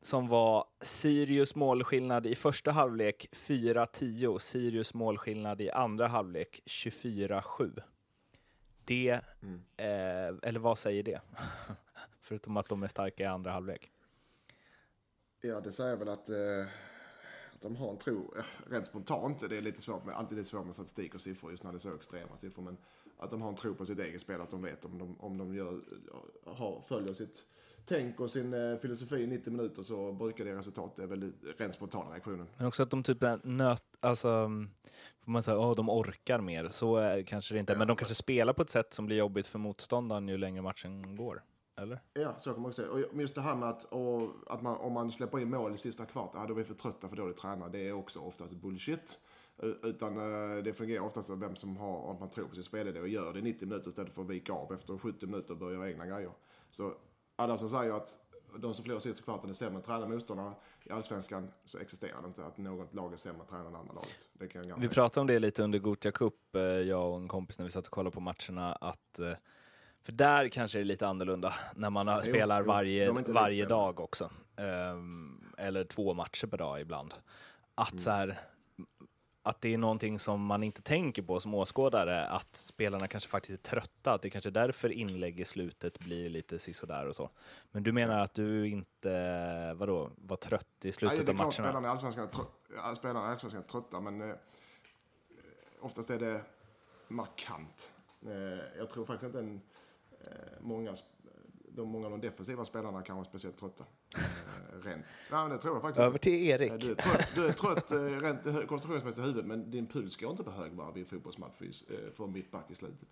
[0.00, 7.80] som var Sirius målskillnad i första halvlek 4-10, Sirius målskillnad i andra halvlek 24-7.
[8.84, 9.62] Det, Mm.
[9.76, 11.20] eh, eller vad säger det?
[12.20, 13.90] Förutom att de är starka i andra halvlek.
[15.40, 16.66] Ja, det säger väl att, eh,
[17.54, 20.50] att de har en tro, eh, rent spontant, det är lite svårt med, alltid lite
[20.50, 22.76] svårt med statistik och siffror just när det är så extrema siffror, men
[23.24, 25.38] att de har en tro på sitt eget spel, att de vet om de, om
[25.38, 25.80] de gör,
[26.44, 27.44] har, följer sitt
[27.86, 31.32] tänk och sin eh, filosofi i 90 minuter så brukar det resultat, det är väl
[31.58, 32.46] rent spontana reaktionen.
[32.56, 34.28] Men också att de typ nöt, alltså,
[35.24, 36.68] får man säga, åh, de orkar mer.
[36.68, 39.16] Så är, kanske det inte, Ja, men de kanske spelar på ett sätt som blir
[39.16, 41.42] jobbigt för motståndaren ju längre matchen går.
[41.76, 42.00] Eller?
[42.12, 42.92] Ja, så kan man också säga.
[42.92, 45.78] Och just det här med att, och, att man, om man släpper in mål i
[45.78, 47.78] sista kvart, ja, då är vi för trötta för dåligt tränade.
[47.78, 49.18] Det är också oftast bullshit.
[49.82, 50.14] Utan
[50.64, 53.32] det fungerar oftast av vem som har, om man tror på sin spelidé och gör
[53.32, 55.90] det i 90 minuter istället för att vika av efter 70 minuter och börja göra
[55.90, 56.30] egna grejer.
[56.70, 56.94] Så
[57.36, 58.18] alla som säger att
[58.56, 60.54] de som förlorar sist kvarten är sämre tränade motståndare.
[60.84, 64.28] I Allsvenskan så existerar det inte att något lag är sämre tränare än andra laget.
[64.32, 66.34] Det kan jag vi pratade om det lite under Gothia Cup,
[66.86, 69.20] jag och en kompis när vi satt och kollade på matcherna, att
[70.04, 74.00] för där kanske det är lite annorlunda när man jo, spelar jo, varje, varje dag
[74.00, 74.30] också.
[74.56, 77.14] Um, eller två matcher per dag ibland.
[77.74, 77.98] Att mm.
[77.98, 78.38] så här,
[79.46, 83.66] att det är någonting som man inte tänker på som åskådare, att spelarna kanske faktiskt
[83.66, 87.30] är trötta, att det kanske är därför inlägg i slutet blir lite sisådär och så.
[87.70, 91.52] Men du menar att du inte, vadå, var trött i slutet Nej, av matcherna?
[91.52, 94.36] Spelarna i Allsvenskan, trö spelarna i Allsvenskan är trötta, men eh,
[95.80, 96.40] oftast är det
[97.08, 97.92] markant.
[98.26, 99.60] Eh, jag tror faktiskt inte en,
[100.20, 100.28] eh,
[100.60, 100.94] många
[101.68, 103.84] de, många av de defensiva spelarna kanske är speciellt trötta.
[104.14, 105.06] Eh, rent.
[105.30, 106.06] Nej, det tror jag faktiskt.
[106.06, 106.80] Över till Erik.
[106.80, 110.30] Du är trött, du är trött eh, rent koncentrationsmässigt i huvudet, men din puls går
[110.30, 113.08] inte på högvarv i en fotbollsmatch eh, för en mittback i slutet.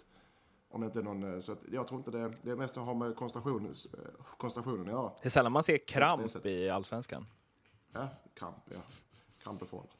[0.68, 2.76] Om det inte är någon, eh, så att jag tror inte det, det är mest
[2.76, 3.76] att ha med koncentration,
[4.38, 5.12] koncentrationen att göra.
[5.22, 7.26] Det är sällan man ser kramp i allsvenskan.
[7.92, 8.80] Ja, kramp, ja.
[9.42, 9.90] Kramp är farligt.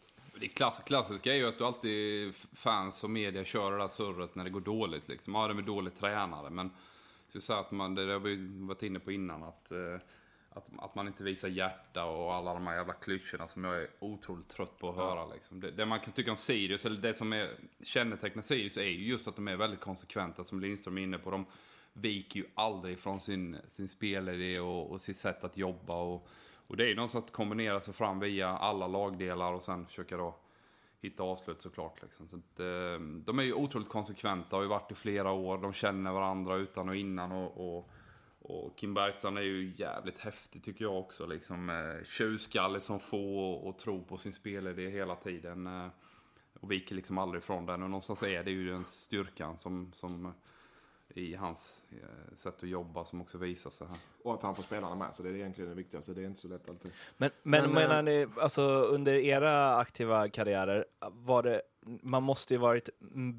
[0.40, 4.34] Det klass, klassiska är ju att du alltid, fans och media kör det där surret
[4.34, 5.08] när det går dåligt.
[5.08, 5.34] Liksom.
[5.34, 6.70] Ja, de är dåligt tränare, men
[7.40, 8.36] så att man, det har vi
[8.66, 9.78] varit inne på innan, att, eh,
[10.54, 13.88] att, att man inte visar hjärta och alla de här jävla klyschorna som jag är
[13.98, 15.26] otroligt trött på att höra.
[15.26, 15.60] Liksom.
[15.60, 17.50] Det, det, man kan tycka om Sirius, eller det som är,
[17.82, 21.30] kännetecknar Sirius, är ju just att de är väldigt konsekventa, som Lindström är inne på.
[21.30, 21.46] De
[21.92, 25.96] viker ju aldrig från sin, sin spelidé och, och sitt sätt att jobba.
[25.96, 26.28] Och,
[26.66, 30.16] och det är ju något att kombinera sig fram via alla lagdelar och sen försöka
[30.16, 30.34] då
[31.00, 32.02] hitta avslut såklart.
[32.02, 32.28] Liksom.
[32.28, 35.58] Så att, eh, de är ju otroligt konsekventa, har ju varit i flera år.
[35.58, 37.32] De känner varandra utan och innan.
[37.32, 37.90] Och, och,
[38.52, 41.26] och Kim Bergstrand är ju jävligt häftig tycker jag också.
[41.26, 45.66] Liksom, eh, tjurskallig som få och, och tro på sin spelidé hela tiden.
[45.66, 45.88] Eh,
[46.60, 47.82] och viker liksom aldrig ifrån den.
[47.82, 50.32] Och någonstans är det ju den styrkan som, som
[51.08, 53.96] i hans eh, sätt att jobba som också visar sig här.
[54.22, 56.14] Och att han får spelarna med sig, det är egentligen det viktigaste.
[56.14, 56.92] Det är inte så lätt alltid.
[57.16, 61.62] Men, men, men menar ni, alltså under era aktiva karriärer, var det,
[62.02, 62.88] man måste ju varit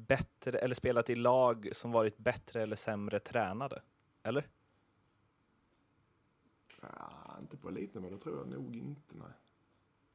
[0.06, 3.82] bättre, eller spelat i lag som varit bättre eller sämre tränade?
[4.22, 4.46] Eller?
[6.98, 9.32] Ja, inte på elitnivå, tror jag nog inte, nej.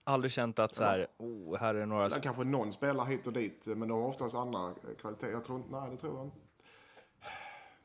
[0.04, 2.06] Aldrig känt att så här, oh, här är några...
[2.06, 5.32] Eller kanske någon spelar hit och dit, men de har oftast andra kvaliteter.
[5.32, 6.38] Jag tror, nej, det tror jag inte.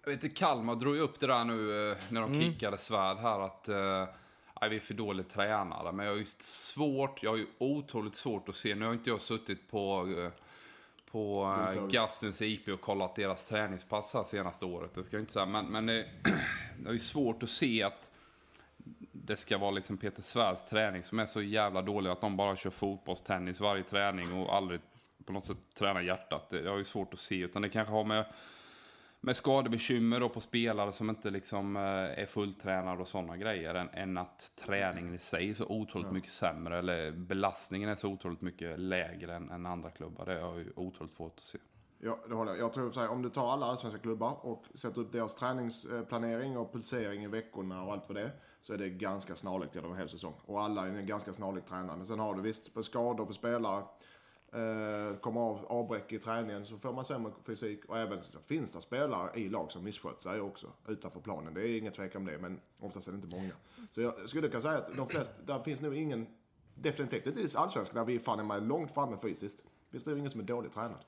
[0.05, 2.40] Jag vet inte, Kalmar drog ju upp det där nu eh, när de mm.
[2.40, 4.07] kickade svärd här att eh,
[4.70, 5.92] vi är för dåligt tränare.
[5.92, 9.11] Men jag har ju svårt, jag har ju otroligt svårt att se, nu har inte
[9.11, 10.31] jag suttit på, eh,
[11.11, 11.49] på
[11.90, 14.94] Gastens IP och kollat deras träningspass här senaste året.
[14.94, 16.09] Det ska jag inte säga, men, men det,
[16.79, 18.11] det är ju svårt att se att
[19.27, 22.57] det ska vara liksom Peter Svärds träning som är så jävla dålig att de bara
[22.57, 24.81] kör fotbollstennis varje träning och aldrig
[25.25, 26.51] på något sätt tränar hjärtat.
[26.51, 28.25] Det, har ju svårt att se, utan det kanske har med
[29.25, 31.83] med skadebekymmer då på spelare som inte liksom eh,
[32.23, 33.75] är fulltränade och sådana grejer.
[33.75, 36.79] Än, än, att träningen i sig är så otroligt mycket sämre.
[36.79, 40.27] Eller belastningen är så otroligt mycket lägre än, än andra klubbar.
[40.27, 41.59] Det är jag ju otroligt svårt att se.
[42.07, 42.61] Ja, det håller jag.
[42.61, 46.73] Jag tror att om du tar alla allsvenska klubbar och sätter upp deras träningsplanering och
[46.73, 48.31] pulsering i veckorna och allt vad det är.
[48.61, 50.35] Så är det ganska snarlikt genom en hel säsong.
[50.47, 51.97] Och alla är ganska snarlikt tränare.
[51.97, 53.85] Men sen har du visst på skador på spelare
[54.53, 57.85] eh, kommer av avbräck i träningen så får man sämre fysik.
[57.85, 61.55] Och även så finns det spelare i lag som misskött sig också utanför planen.
[61.55, 63.53] Det är inget tvekan om det, men oftast är det inte många.
[63.90, 66.27] Så jag skulle kunna säga att de flesta, där finns nog ingen,
[66.75, 69.62] definitivt inte i allsvenskan där vi fan är med långt framme fysiskt.
[69.90, 71.05] Finns det ingen som är dåligt tränad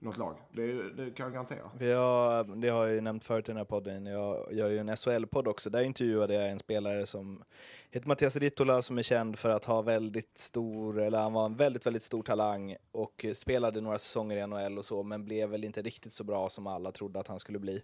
[0.00, 0.36] något lag.
[0.52, 1.70] Det, det, kan jag garantera.
[1.78, 4.06] Vi har, det har jag ju nämnt förut i den här podden.
[4.06, 5.70] Jag gör ju en SHL-podd också.
[5.70, 7.42] Där intervjuade jag en spelare som
[7.90, 11.56] heter Mattias Rittola som är känd för att ha väldigt stor, eller han var en
[11.56, 15.64] väldigt, väldigt stor talang och spelade några säsonger i NHL och så, men blev väl
[15.64, 17.82] inte riktigt så bra som alla trodde att han skulle bli.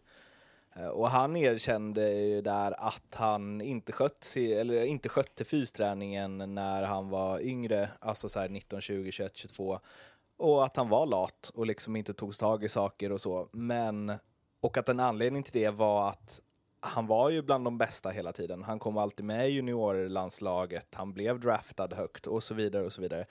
[0.76, 6.82] Eh, och han erkände ju där att han inte, skött, eller inte skötte fysträningen när
[6.82, 9.80] han var yngre, alltså så här 19, 20, 21, 22
[10.36, 13.48] och att han var lat och liksom inte tog tag i saker och så.
[13.52, 14.12] Men,
[14.60, 16.40] och att en anledning till det var att
[16.80, 18.62] han var ju bland de bästa hela tiden.
[18.62, 23.00] Han kom alltid med i juniorlandslaget, han blev draftad högt och så vidare och så
[23.00, 23.24] vidare.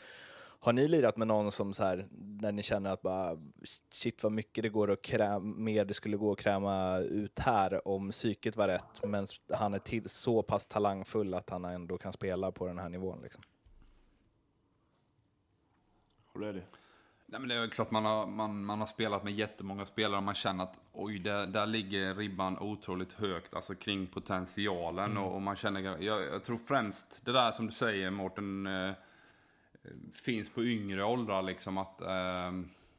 [0.60, 3.38] Har ni lirat med någon som så här, när ni känner att bara
[3.90, 7.88] shit vad mycket det går att kräma, mer det skulle gå att kräma ut här
[7.88, 12.14] om psyket var rätt, men han är till, så pass talangfull att han ändå kan
[12.14, 13.44] spela på den här nivån liksom?
[16.34, 16.64] Håller jag det?
[17.28, 20.24] Nej, men det är klart man har, man, man har spelat med jättemånga spelare och
[20.24, 25.12] man känner att oj, där, där ligger ribban otroligt högt, alltså kring potentialen.
[25.12, 25.24] Mm.
[25.24, 28.92] Och, och, man känner, jag, jag, tror främst det där som du säger Mårten, eh,
[30.14, 32.52] finns på yngre åldrar liksom att eh,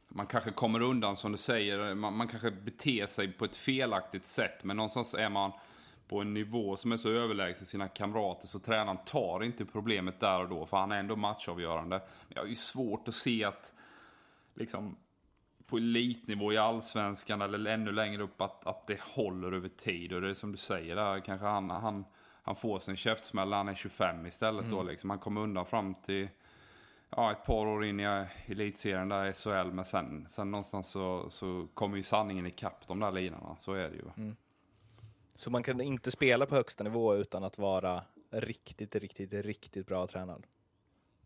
[0.08, 4.26] man kanske kommer undan som du säger, man, man kanske beter sig på ett felaktigt
[4.26, 5.52] sätt men någonstans är man
[6.08, 10.40] på en nivå som är så överlägsen sina kamrater så tränaren tar inte problemet där
[10.40, 11.98] och då för han är ändå matchavgörande.
[11.98, 13.72] Men jag har ju svårt att se att
[14.56, 14.96] liksom
[15.66, 20.12] på elitnivå i allsvenskan eller ännu längre upp att, att det håller över tid.
[20.12, 22.04] Och det är som du säger där, kanske han, han,
[22.42, 24.76] han får sin käftsmäll han är 25 istället mm.
[24.76, 25.10] då liksom.
[25.10, 26.28] Han kommer undan fram till
[27.10, 29.72] ja, ett par år in i elitserien där i SHL.
[29.72, 33.56] Men sen, sen någonstans så, så kommer ju sanningen ikapp de där lirarna.
[33.58, 34.04] Så är det ju.
[34.16, 34.36] Mm.
[35.34, 40.06] Så man kan inte spela på högsta nivå utan att vara riktigt, riktigt, riktigt bra
[40.06, 40.46] tränad?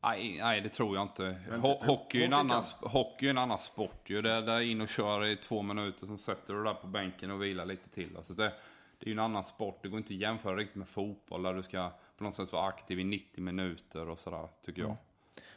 [0.03, 1.37] Nej, nej, det tror jag inte.
[1.51, 4.23] Ho hockey, är en annan, hockey är en annan sport ju.
[4.23, 7.43] Det är in och kör i två minuter, så sätter du där på bänken och
[7.43, 8.17] vilar lite till.
[8.17, 8.53] Alltså det,
[8.99, 9.79] det är ju en annan sport.
[9.83, 12.69] Det går inte att jämföra riktigt med fotboll där du ska på något sätt vara
[12.69, 14.91] aktiv i 90 minuter och sådär, tycker jag.
[14.91, 15.03] Mm.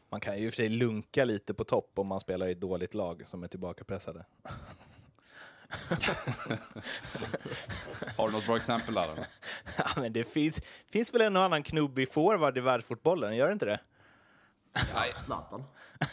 [0.09, 2.51] Man kan ju i och för sig lunka lite på topp om man spelar i
[2.51, 4.25] ett dåligt lag som är tillbakapressade.
[8.17, 9.07] Har du något bra exempel där?
[9.77, 13.53] Ja, men det finns, finns väl en och annan knubbig forward i världsfotbollen, gör det
[13.53, 13.79] inte det?
[15.25, 15.63] Zlatan.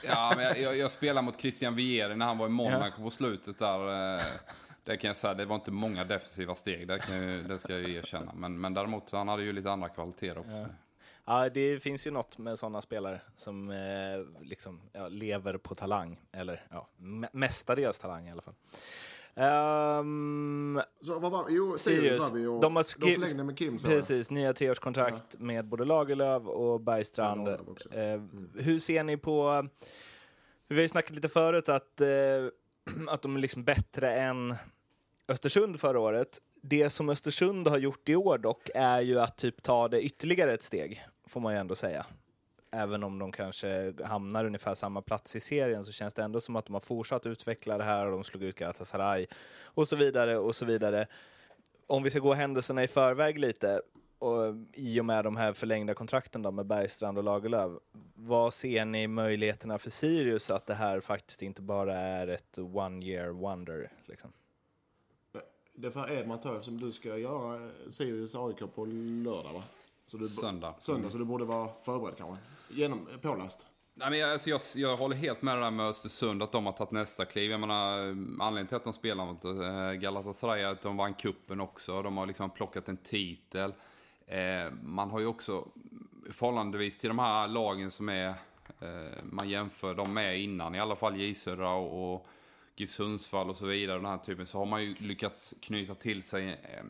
[0.05, 3.05] Ja, men jag, jag, jag spelade mot Christian Vieri när han var i Monaco ja.
[3.05, 4.17] på slutet där.
[4.19, 4.25] Eh,
[4.85, 7.79] det kan jag säga, det var inte många defensiva steg, det, kan jag, det ska
[7.79, 8.33] jag erkänna.
[8.35, 10.57] Men, men däremot, han hade ju lite andra kvaliteter också.
[10.57, 10.67] Ja.
[11.25, 16.21] Ja, det finns ju något med sådana spelare som eh, liksom, ja, lever på talang,
[16.33, 16.89] eller ja,
[17.33, 18.55] mestadels talang i alla fall.
[19.35, 22.33] Um, så vad var Jo, Sirius.
[22.33, 23.79] Vi och, de, har de förlängde med Kim.
[23.79, 25.45] Så precis, nya treårskontrakt ja.
[25.45, 27.49] med både Lagerlöf och Bergstrand.
[27.49, 28.51] Ja, uh, mm.
[28.55, 29.69] Hur ser ni på...
[30.69, 34.55] Vi har ju snackat lite förut att, uh, att de är liksom bättre än
[35.29, 36.39] Östersund förra året.
[36.63, 40.53] Det som Östersund har gjort i år dock är ju att typ ta det ytterligare
[40.53, 42.07] ett steg, får man ju ändå säga
[42.71, 46.57] även om de kanske hamnar ungefär samma plats i serien så känns det ändå som
[46.57, 49.27] att de har fortsatt utveckla det här och de slog ut Galatasaray
[49.63, 51.07] och så vidare och så vidare.
[51.87, 53.81] Om vi ska gå händelserna i förväg lite
[54.19, 57.73] och i och med de här förlängda kontrakten då med Bergstrand och Lagerlöf,
[58.15, 63.05] vad ser ni möjligheterna för Sirius att det här faktiskt inte bara är ett one
[63.05, 63.93] year wonder?
[64.05, 64.33] Liksom?
[65.75, 69.63] Det är för Edman Töf som du ska göra Sirius AIK på lördag va?
[70.07, 70.75] Så du, söndag.
[70.79, 71.11] Söndag, mm.
[71.11, 72.45] så du borde vara förberedd kanske?
[72.71, 73.67] Genom, påläst?
[73.95, 76.67] Nej, men jag, alltså jag, jag håller helt med det där med Östersund, att de
[76.67, 77.51] har tagit nästa kliv.
[77.51, 81.61] Jag menar, anledningen till att de spelar mot eh, Galatasaray är att de vann kuppen
[81.61, 82.03] också.
[82.03, 83.75] De har liksom plockat en titel.
[84.27, 85.69] Eh, man har ju också,
[86.33, 88.29] förhållandevis till de här lagen som är,
[88.81, 92.27] eh, man jämför dem med innan, i alla fall J Södra och, och
[92.77, 96.23] GIF Sundsvall och så vidare, den här typen, så har man ju lyckats knyta till
[96.23, 96.85] sig eh,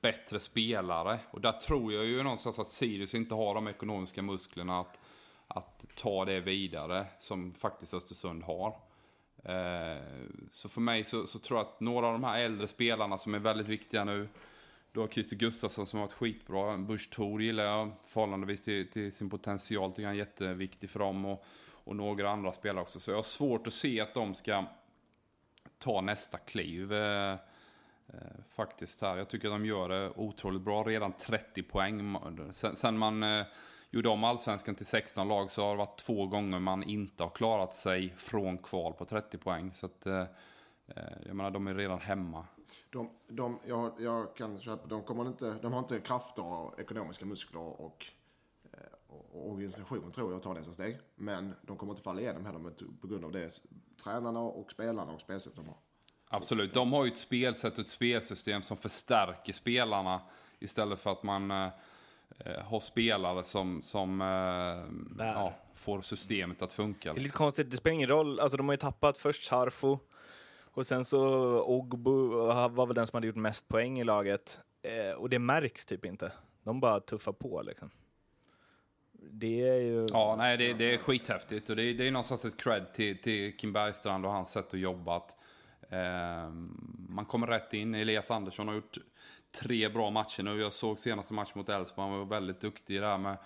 [0.00, 1.18] bättre spelare.
[1.30, 5.00] Och där tror jag ju någonstans att Sirius inte har de ekonomiska musklerna att,
[5.54, 8.68] att ta det vidare som faktiskt Östersund har.
[9.44, 10.02] Eh,
[10.52, 13.34] så för mig så, så, tror jag att några av de här äldre spelarna som
[13.34, 14.28] är väldigt viktiga nu.
[14.92, 16.76] Du har Christer Gustafsson som har varit skitbra.
[16.76, 19.90] Busch Thor gillar jag förhållandevis till, till sin potential.
[19.90, 21.24] Tycker han är jätteviktig för dem.
[21.26, 21.44] Och,
[21.84, 23.00] och några andra spelare också.
[23.00, 24.64] Så jag har svårt att se att de ska
[25.78, 26.92] ta nästa kliv.
[26.92, 27.36] Eh,
[28.14, 29.16] Eh, faktiskt här.
[29.16, 30.82] Jag tycker att de gör det otroligt bra.
[30.82, 32.16] Redan 30 poäng.
[32.52, 33.46] Sen, sen man eh,
[33.90, 37.30] gjorde om allsvenskan till 16 lag så har det varit två gånger man inte har
[37.30, 39.72] klarat sig från kval på 30 poäng.
[39.72, 40.20] Så att, eh,
[40.86, 42.46] eh, jag menar, de är redan hemma.
[42.90, 47.24] De, de, jag, jag kan köpa, de, kommer inte, de har inte krafter och ekonomiska
[47.24, 48.06] muskler och,
[48.72, 50.98] eh, och organisation tror jag att ta nästa steg.
[51.14, 53.50] Men de kommer inte falla igenom heller på grund av det
[54.04, 55.76] tränarna och spelarna och spelsättet de har.
[56.32, 60.20] Absolut, de har ju ett spelsätt och ett spelsystem som förstärker spelarna
[60.58, 61.68] istället för att man eh
[62.64, 67.08] har spelare som, som eh, ja, får systemet att funka.
[67.08, 67.38] Det är lite liksom.
[67.38, 68.40] konstigt, det spelar ingen roll.
[68.40, 69.98] Alltså, de har ju tappat först Charfo
[70.72, 71.20] och sen så
[71.62, 72.28] Ogbu
[72.70, 74.60] var väl den som hade gjort mest poäng i laget.
[74.82, 76.32] Eh, och det märks typ inte.
[76.64, 77.90] De bara tuffar på liksom.
[79.12, 80.06] Det är ju...
[80.10, 83.18] Ja, nej, det, det är skithäftigt och det är, det är någonstans ett cred till,
[83.18, 85.16] till Kim Bergstrand och hans sätt att jobba.
[85.16, 85.36] Att,
[85.90, 87.94] Ehm, man kommer rätt in.
[87.94, 88.98] Elias Andersson har gjort
[89.52, 90.60] tre bra matcher nu.
[90.60, 92.08] Jag såg senaste matchen mot Elfsborg.
[92.08, 93.36] Han var väldigt duktig där med,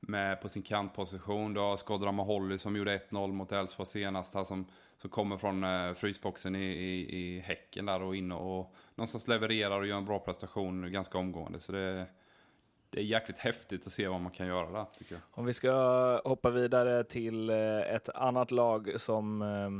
[0.00, 1.54] med på sin kantposition.
[1.54, 4.34] Du har Skodra Holly som gjorde 1-0 mot Elfsborg senast.
[4.34, 8.74] Här som, som kommer från eh, frysboxen i, i, i Häcken där och in och
[8.94, 11.60] någonstans levererar och gör en bra prestation ganska omgående.
[11.60, 12.06] Så det,
[12.90, 15.22] det är jäkligt häftigt att se vad man kan göra där, tycker jag.
[15.30, 15.72] Om vi ska
[16.24, 19.70] hoppa vidare till eh, ett annat lag som eh,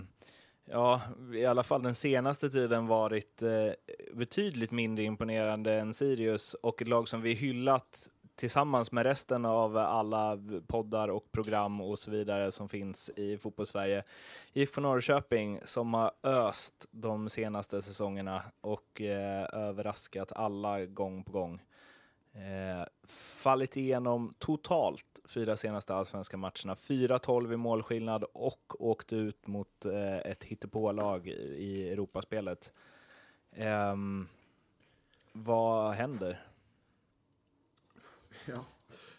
[0.64, 1.00] ja,
[1.34, 3.70] i alla fall den senaste tiden varit eh,
[4.12, 9.76] betydligt mindre imponerande än Sirius och ett lag som vi hyllat tillsammans med resten av
[9.76, 14.02] alla poddar och program och så vidare som finns i fotbollssverige.
[14.52, 21.62] IFK Norrköping som har öst de senaste säsongerna och eh, överraskat alla gång på gång.
[22.36, 26.74] Eh, fallit igenom totalt fyra senaste allsvenska matcherna.
[26.74, 32.72] 4-12 i målskillnad och åkt ut mot eh, ett hittepålag i Europaspelet.
[33.50, 33.96] Eh,
[35.32, 36.46] vad händer?
[38.46, 38.64] Ja,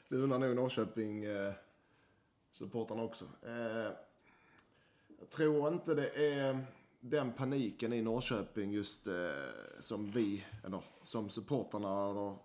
[0.10, 1.54] det undrar nog Norrköping eh,
[2.52, 3.26] supportarna också.
[3.46, 3.92] Eh,
[5.20, 6.60] jag tror inte det är
[7.00, 9.14] den paniken i Norrköping just eh,
[9.80, 12.36] som vi, eller som supportarna eller,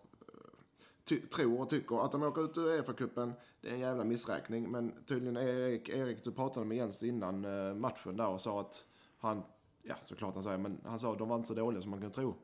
[1.18, 2.04] tror och tycker.
[2.04, 4.70] Att de åker ut ur Uefa-cupen, det är en jävla missräkning.
[4.70, 8.84] Men tydligen Erik, Erik du pratade med Jens innan eh, matchen där och sa att
[9.18, 9.42] han,
[9.82, 12.00] ja såklart han säger, men han sa att de var inte så dåliga som man
[12.00, 12.34] kan tro.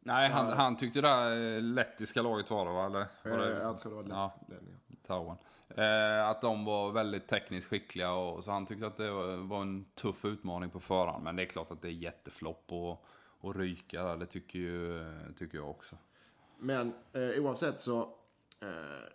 [0.00, 2.86] Nej, han, han tyckte det där lettiska laget var det va?
[2.86, 3.06] Eller?
[3.30, 4.34] Var det, Eh, jag tror det var Ja.
[4.48, 4.80] ledningen.
[5.06, 5.36] Taiwan.
[5.68, 9.62] Eh, att de var väldigt tekniskt skickliga och så han tyckte att det var, var
[9.62, 11.24] en tuff utmaning på förhand.
[11.24, 13.04] Men det är klart att det är jätteflopp och,
[13.40, 15.04] och ryka där, det tycker, ju,
[15.38, 15.96] tycker jag också.
[16.58, 18.00] Men eh, oavsett så,
[18.60, 18.68] eh,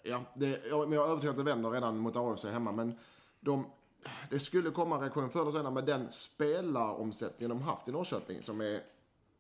[0.04, 2.71] ja, det, jag, men jag är övertygad att det vänder redan mot AFC hemma.
[2.71, 2.99] Men
[3.39, 3.65] de,
[4.30, 8.43] det skulle komma en reaktion förr eller senare med den spelaromsättning de haft i Norrköping
[8.43, 8.84] som är,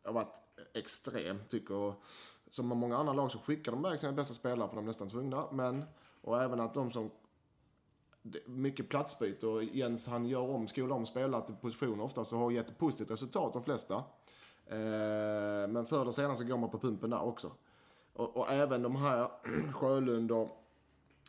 [0.05, 0.35] har varit
[0.73, 1.93] extrem tycker jag.
[2.49, 4.87] Som med många andra lag så skickar de iväg sina bästa spelare för de är
[4.87, 5.45] nästan tvungna.
[5.51, 5.83] Men,
[6.21, 7.11] och även att de som
[8.45, 12.51] mycket platsbyte och Jens han gör om, skolar om spelare till positioner ofta så har
[12.51, 13.95] gett positivt resultat de flesta.
[14.65, 17.51] Eh, men förr eller senare så går man på pumpen där också.
[18.13, 19.29] Och, och även de här
[19.73, 20.57] Sjölund och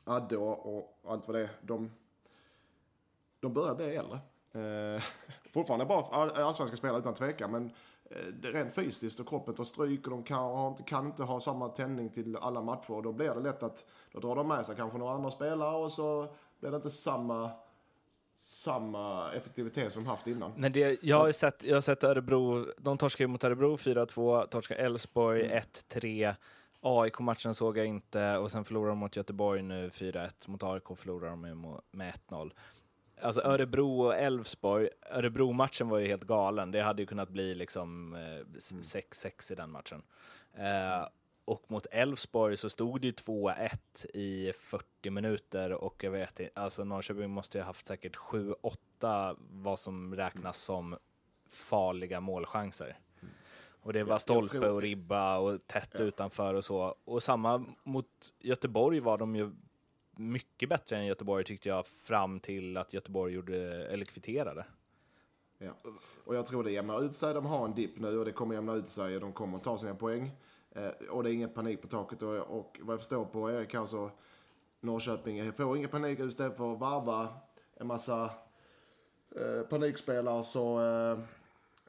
[0.05, 1.91] Adde och, allt vad det är, de,
[3.41, 4.19] de börjar bli äldre.
[4.53, 5.03] Eh,
[5.53, 7.71] fortfarande bra all- allsvenska spelare utan tvekan, men
[8.11, 11.41] eh, det är rent fysiskt och kroppen tar stryk och de kan, kan inte ha
[11.41, 12.91] samma tändning till alla matcher.
[12.91, 15.77] Och då blir det lätt att då drar de med sig kanske några andra spelare
[15.77, 17.51] och så blir det inte samma,
[18.37, 20.53] samma effektivitet som haft innan.
[20.57, 24.47] Men det, jag, har sett, jag har sett Örebro, de torskade ju mot Örebro 4-2,
[24.47, 26.35] torskade Elfsborg 1-3.
[26.83, 30.49] AIK-matchen såg jag inte och sen förlorade de mot Göteborg nu 4-1.
[30.49, 32.53] Mot AIK förlorade de med, mo- med 1-0.
[33.21, 36.71] Alltså Örebro och Elfsborg, Örebro-matchen var ju helt galen.
[36.71, 40.03] Det hade ju kunnat bli liksom eh, 6-6 i den matchen.
[40.55, 41.09] Eh,
[41.45, 46.61] och mot Elfsborg så stod det ju 2-1 i 40 minuter och jag vet inte,
[46.61, 50.97] alltså Norrköping måste ju ha haft säkert 7-8 vad som räknas som
[51.51, 52.99] farliga målchanser.
[53.83, 56.95] Och det var stolpe och ribba och tätt utanför och så.
[57.05, 58.07] Och samma mot
[58.39, 59.51] Göteborg var de ju
[60.17, 64.65] mycket bättre än Göteborg tyckte jag fram till att Göteborg gjorde, eller kvitterade.
[65.59, 65.71] Ja.
[66.25, 67.35] Och jag tror det jämnar ut sig.
[67.35, 69.95] De har en dipp nu och det kommer jämna ut sig de kommer ta sina
[69.95, 70.31] poäng.
[70.71, 72.23] Eh, och det är ingen panik på taket.
[72.23, 74.11] Och, och vad jag förstår på Erik här så
[74.81, 77.29] Norrköping får ingen panik istället för att varva
[77.75, 78.31] en massa
[79.37, 81.19] eh, panikspelare så eh,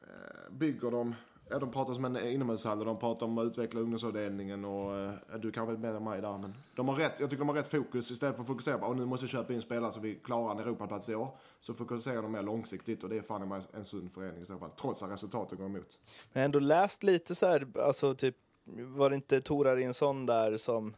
[0.02, 1.14] eh, bygger de
[1.48, 5.38] Ja, de pratar som en inomhushall och de pratar om att utveckla ungdomsavdelningen och eh,
[5.38, 7.70] du kan mer med mig där men de har rätt, jag tycker de har rätt
[7.70, 10.14] fokus istället för att fokusera på att nu måste vi köpa in spelare så vi
[10.14, 11.28] klarar en Europaplats i år.
[11.60, 14.46] Så fokuserar de mer långsiktigt och det är fan i mig en sund förening i
[14.46, 14.70] så fall.
[14.80, 15.98] Trots att resultatet går emot.
[16.32, 20.94] Men jag ändå läst lite så här, alltså typ, var det inte Torarinsson där som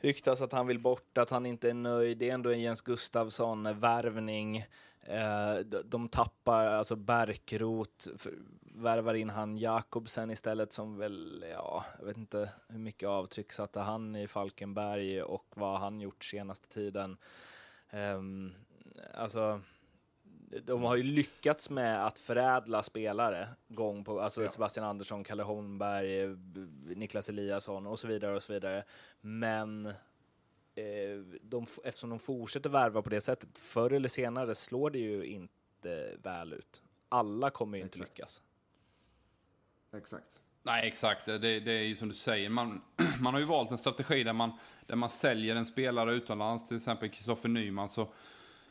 [0.00, 2.18] ryktas att han vill bort, att han inte är nöjd.
[2.18, 4.66] Det är ändå en Jens Gustafsson-värvning.
[5.06, 8.26] Eh, de, tappar, alltså Bärkroth, f-
[8.62, 13.80] värvar in han Jakobsen istället som väl, ja, jag vet inte hur mycket avtryck satte
[13.80, 17.16] han i Falkenberg och vad han gjort senaste tiden.
[17.90, 18.54] Ehm,
[19.14, 19.60] alltså,
[20.62, 24.48] de har ju lyckats med att förädla spelare gång på, alltså Ja.
[24.48, 26.36] Sebastian Andersson, Kalle Holmberg,
[26.96, 28.84] Niklas Eliasson och så vidare och så vidare.
[29.20, 29.92] Men
[31.42, 35.24] de, f- eftersom de fortsätter värva på det sättet, förr eller senare slår det ju
[35.24, 36.82] inte väl ut.
[37.08, 38.10] Alla kommer ju inte Exakt.
[38.18, 38.42] lyckas.
[39.96, 40.40] Exakt.
[40.62, 41.26] Nej, exakt.
[41.26, 42.50] Det, det är ju som du säger.
[42.50, 42.82] Man,
[43.20, 44.50] man har ju valt en strategi där man,
[44.86, 48.08] där man säljer en spelare utomlands, till exempel Kristoffer Nyman, så,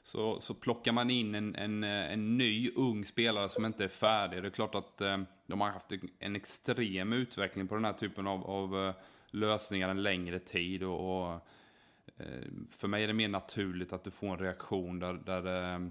[0.04, 3.88] så, så plockar man in en, en, eh, en ny ung spelare som inte är
[3.90, 4.42] färdig.
[4.42, 8.28] Det är klart att eh, de har haft en extrem utveckling på den här typen
[8.28, 8.96] av, av eh,
[9.28, 10.84] lösningar en längre tid.
[10.84, 11.40] Och, och eh,
[12.70, 15.90] för mig är det mer naturligt att du får en reaktion där, där det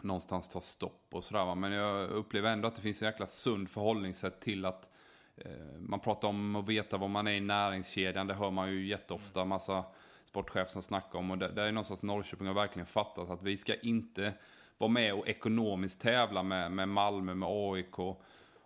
[0.00, 1.54] någonstans tar stopp och sådär.
[1.54, 4.90] Men jag upplever ändå att det finns en jäkla sund förhållningssätt till att
[5.36, 8.26] eh, man pratar om att veta vad man är i näringskedjan.
[8.26, 9.84] Det hör man ju jätteofta massa
[10.24, 11.30] sportchefer som snackar om.
[11.30, 14.34] Och det, det är någonstans Norrköping har verkligen fattat att vi ska inte
[14.78, 17.98] vara med och ekonomiskt tävla med, med Malmö, med AIK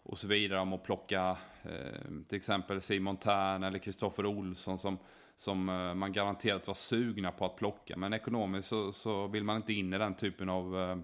[0.02, 4.98] och så vidare om att plocka eh, till exempel Simon Tern eller Kristoffer Olsson som,
[5.36, 7.96] som eh, man garanterat var sugna på att plocka.
[7.96, 10.98] Men ekonomiskt så, så vill man inte in i den typen av eh,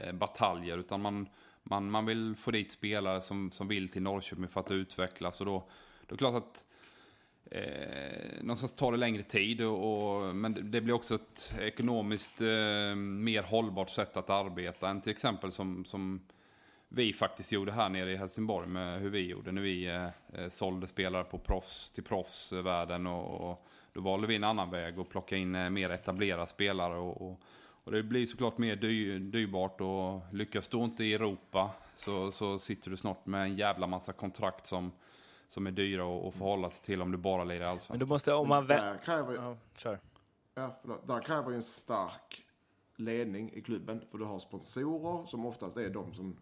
[0.00, 1.28] eh, bataljer utan man,
[1.62, 5.40] man, man vill få dit spelare som, som vill till Norrköping för att utvecklas.
[5.40, 5.58] Och då,
[6.06, 6.66] då är det klart att
[7.50, 12.94] Eh, någonstans tar det längre tid, och, och, men det blir också ett ekonomiskt eh,
[12.96, 16.20] mer hållbart sätt att arbeta än till exempel som, som
[16.88, 20.48] vi faktiskt gjorde här nere i Helsingborg med hur vi gjorde när vi eh, eh
[20.48, 23.06] sålde spelare på proffs, till proffsvärlden.
[23.06, 26.96] Och, och, då valde vi en annan väg och plocka in eh, mer etablerade spelare.
[26.96, 27.40] Och, och,
[27.84, 32.58] och, det blir såklart mer dy, dyrbart och lyckas du inte i Europa så, så
[32.58, 34.92] sitter du snart med en jävla massa kontrakt som
[35.48, 37.94] som är dyra att förhålla sig till om du bara lirar allsvenskan.
[37.94, 38.66] Men du måste, om man...
[38.66, 40.00] Där kräver, ja, kör.
[40.54, 41.06] Ja, förlåt.
[41.06, 42.44] Där kräver en stark
[42.96, 44.04] ledning i klubben.
[44.10, 46.36] För du har sponsorer som oftast är de som,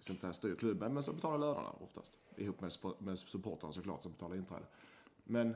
[0.00, 2.18] jag ska inte säga styr klubben, men som betalar lönerna oftast.
[2.36, 4.64] Ihop med, med supportrar såklart som betalar inträde.
[5.24, 5.54] Men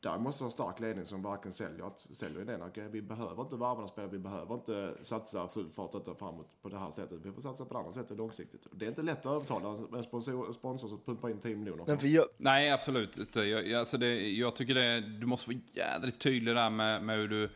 [0.00, 2.62] där måste du ha en stark ledning som verkligen säljer, att, säljer idén.
[2.62, 6.68] Okay, vi behöver inte varva spelare, vi behöver inte satsa full fart utan framåt på
[6.68, 7.18] det här sättet.
[7.22, 8.66] Vi får satsa på det andra sättet långsiktigt.
[8.72, 9.68] Det är inte lätt att övertala
[9.98, 11.84] en sponsor, sponsor som pumpar in 10 miljoner.
[11.86, 12.24] Men jag...
[12.36, 13.40] Nej, absolut inte.
[13.40, 17.28] Jag, alltså det, jag tycker det, du måste vara jädrigt tydlig där med, med hur
[17.28, 17.48] du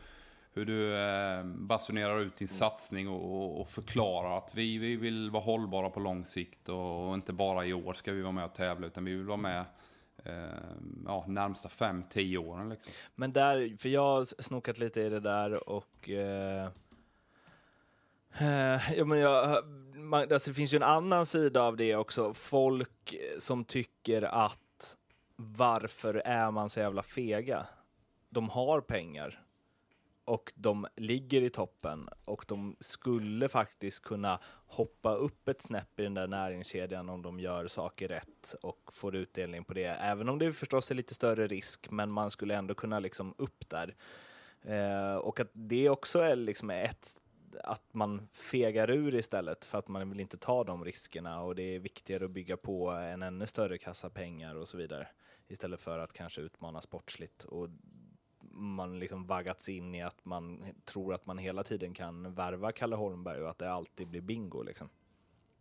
[0.53, 5.43] hur du eh, basunerar ut din satsning och, och, förklarar att vi, vi vill vara
[5.43, 8.53] hållbara på lång sikt och, och, inte bara i år ska vi vara med och
[8.53, 9.65] tävla utan vi vill vara med
[10.23, 10.33] eh,
[11.05, 12.69] ja, närmsta fem, tio åren.
[12.69, 12.93] Liksom.
[13.15, 16.69] Men där, för jag har snokat lite i det där och eh,
[18.39, 22.33] eh ja, men jag, man, alltså det finns ju en annan sida av det också.
[22.33, 24.97] Folk som tycker att
[25.35, 27.65] varför är man så jävla fega?
[28.29, 29.45] De har pengar
[30.29, 36.03] och de ligger i toppen och de skulle faktiskt kunna hoppa upp ett snäpp i
[36.03, 39.85] den där näringskedjan om de gör saker rätt och får utdelning på det.
[39.85, 43.69] Även om det förstås är lite större risk, men man skulle ändå kunna liksom upp
[43.69, 43.95] där.
[44.61, 47.21] Eh, och att det också är liksom ett
[47.63, 51.75] att man fegar ur istället för att man vill inte ta de riskerna och det
[51.75, 55.07] är viktigare att bygga på en ännu större kassa pengar och så vidare
[55.47, 57.43] istället för att kanske utmana sportsligt.
[57.43, 57.69] Och
[58.59, 62.95] man liksom vaggats in i att man tror att man hela tiden kan värva Kalle
[62.95, 64.89] Holmberg och att det alltid blir bingo liksom.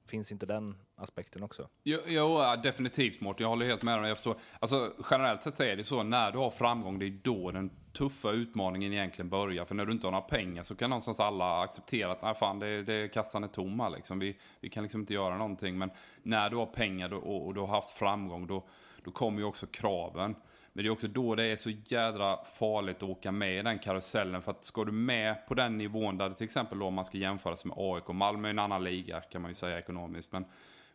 [0.08, 1.68] Finns inte den aspekten också?
[1.84, 4.08] Jo, jo definitivt Mårten, jag håller helt med dig.
[4.08, 4.36] Jag förstår.
[4.60, 8.30] Alltså, generellt sett är det så, när du har framgång, det är då den tuffa
[8.30, 9.64] utmaningen egentligen börjar.
[9.64, 12.82] För när du inte har några pengar så kan någonstans alla acceptera att, fan, det,
[12.82, 14.18] det, kassan är tomma liksom.
[14.18, 15.78] Vi, vi kan liksom inte göra någonting.
[15.78, 15.90] Men
[16.22, 18.64] när du har pengar och, och du har haft framgång, då,
[19.04, 20.34] då kommer ju också kraven.
[20.78, 23.78] Men det är också då det är så jädra farligt att åka med i den
[23.78, 24.42] karusellen.
[24.42, 27.04] För att ska du med på den nivån där det till exempel då om man
[27.04, 28.08] ska jämföra sig med AIK.
[28.08, 30.32] Malmö är en annan liga kan man ju säga ekonomiskt.
[30.32, 30.44] Men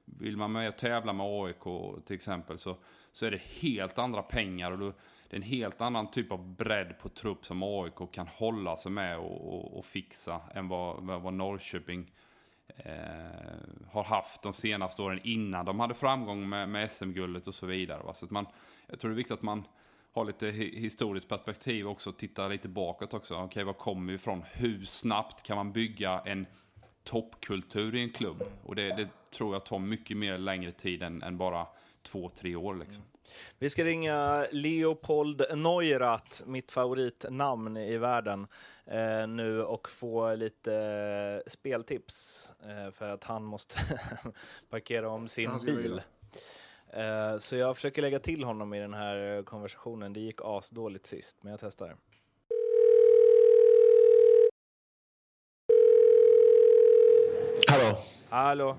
[0.06, 1.64] vill man med och tävla med AIK
[2.06, 2.78] till exempel så,
[3.12, 4.72] så är det helt andra pengar.
[4.72, 4.94] och då,
[5.30, 8.92] Det är en helt annan typ av bredd på trupp som AIK kan hålla sig
[8.92, 12.12] med och, och, och fixa än vad, vad Norrköping
[12.68, 12.94] eh,
[13.92, 18.04] har haft de senaste åren innan de hade framgång med, med SM-guldet och så vidare.
[18.04, 18.14] Va?
[18.14, 18.48] Så att man,
[18.88, 19.64] jag tror det är viktigt att man
[20.14, 23.34] har lite historiskt perspektiv också och tittar lite bakåt också.
[23.34, 24.44] Okej, okay, var kommer vi ifrån?
[24.52, 26.46] Hur snabbt kan man bygga en
[27.04, 28.44] toppkultur i en klubb?
[28.64, 31.68] Och det, det tror jag tar mycket mer längre tid än, än bara
[32.02, 32.76] två, tre år.
[32.76, 33.02] Liksom.
[33.02, 33.13] Mm.
[33.60, 38.48] Vi ska ringa Leopold Neurath, mitt favoritnamn i världen,
[38.86, 40.76] eh, nu och få lite
[41.46, 43.80] eh, speltips eh, för att han måste
[44.70, 46.02] parkera om sin bil.
[46.94, 50.14] Eh, så jag försöker lägga till honom i den här konversationen.
[50.14, 51.96] Det gick asdåligt sist, men jag testar.
[57.70, 57.98] Hallå?
[58.30, 58.78] Hallå?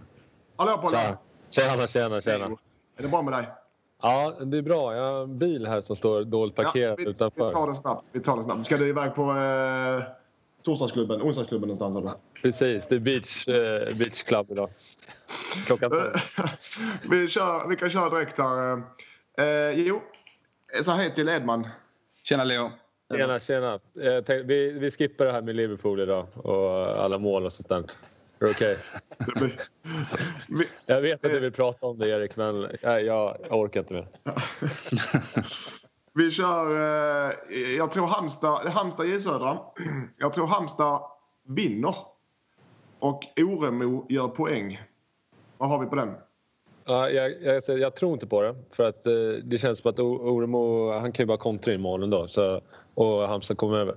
[0.57, 1.19] Hallå Tjena,
[1.51, 2.21] tjena, tjena.
[2.21, 2.45] tjena.
[2.97, 3.64] Är det bra med dig?
[4.05, 4.97] Ja, det är bra.
[4.97, 7.45] Jag har en bil här som står dåligt parkerad ja, vi, utanför.
[7.45, 8.11] Vi tar det snabbt.
[8.13, 8.65] Vi tar det snabbt.
[8.65, 10.03] Ska du iväg på eh,
[10.63, 11.97] torsdagsklubben, onsdagsklubben någonstans?
[11.97, 12.13] Eller?
[12.43, 14.71] Precis, det är beach, eh, beach club idag.
[15.67, 15.91] Klockan
[17.11, 18.83] vi, kör, vi kan köra direkt här.
[19.39, 20.03] Eh, jo,
[20.83, 21.69] så hej till Edman.
[22.23, 22.71] Tjena Leo.
[23.17, 23.75] Tjena, tjena.
[23.75, 27.85] Eh, vi, vi skippar det här med Liverpool idag och alla mål och sånt där.
[28.41, 28.77] Okej?
[29.37, 29.51] Okay?
[30.87, 34.09] jag vet att du vill prata om det Erik, men nej, jag orkar inte mer.
[36.17, 37.33] Vi kör, eh,
[37.77, 39.59] jag tror Halmstad, Halmstad J Södra.
[40.19, 41.01] Jag tror Halmstad
[41.49, 41.95] vinner.
[42.99, 44.83] Och Oremo gör poäng.
[45.59, 46.15] Vad har vi på den?
[46.85, 48.55] Ja, jag, jag, jag, tror inte på det.
[48.71, 49.13] För att eh,
[49.45, 52.29] det känns som att Oremo, han kan ju bara kontra in målen då.
[52.29, 52.61] Så,
[52.95, 53.97] och Halmstad kommer över.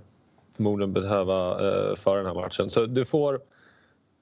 [0.55, 2.69] Förmodligen behöva eh, föra den här matchen.
[2.69, 3.39] Så du får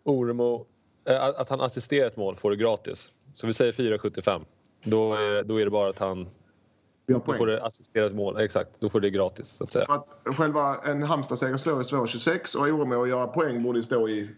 [0.06, 0.66] Oremo
[1.06, 3.12] att han assisterar ett mål får du gratis.
[3.34, 4.45] Så vi säger 4,75.
[4.84, 6.28] Då är, då är det bara att han...
[7.08, 8.70] Då får du assisterat mål, exakt.
[8.80, 9.86] Då får du det gratis så att säga.
[9.89, 14.30] Att själva en Halmstad-seger slår i 2,26 och Oremo att göra poäng borde stå i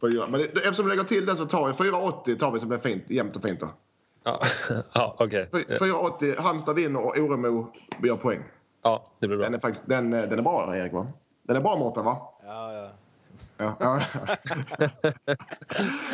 [0.00, 0.26] 4.
[0.28, 2.78] Men det, eftersom du lägger till den så tar vi 4,80 tar vi så blir
[2.78, 3.68] fint, jämnt och fint då.
[4.24, 4.40] Ja,
[4.92, 5.48] ja okej.
[5.52, 5.78] Okay.
[5.78, 7.72] 4,80 Halmstad vinner och Oremo
[8.02, 8.42] gör poäng.
[8.82, 9.46] Ja, det blir bra.
[9.46, 11.06] Den är, faktiskt, den, den är bra Erik va?
[11.42, 12.16] Den är bra Mårten va?
[12.44, 12.90] Ja, ja.
[13.56, 14.00] Ja, ja.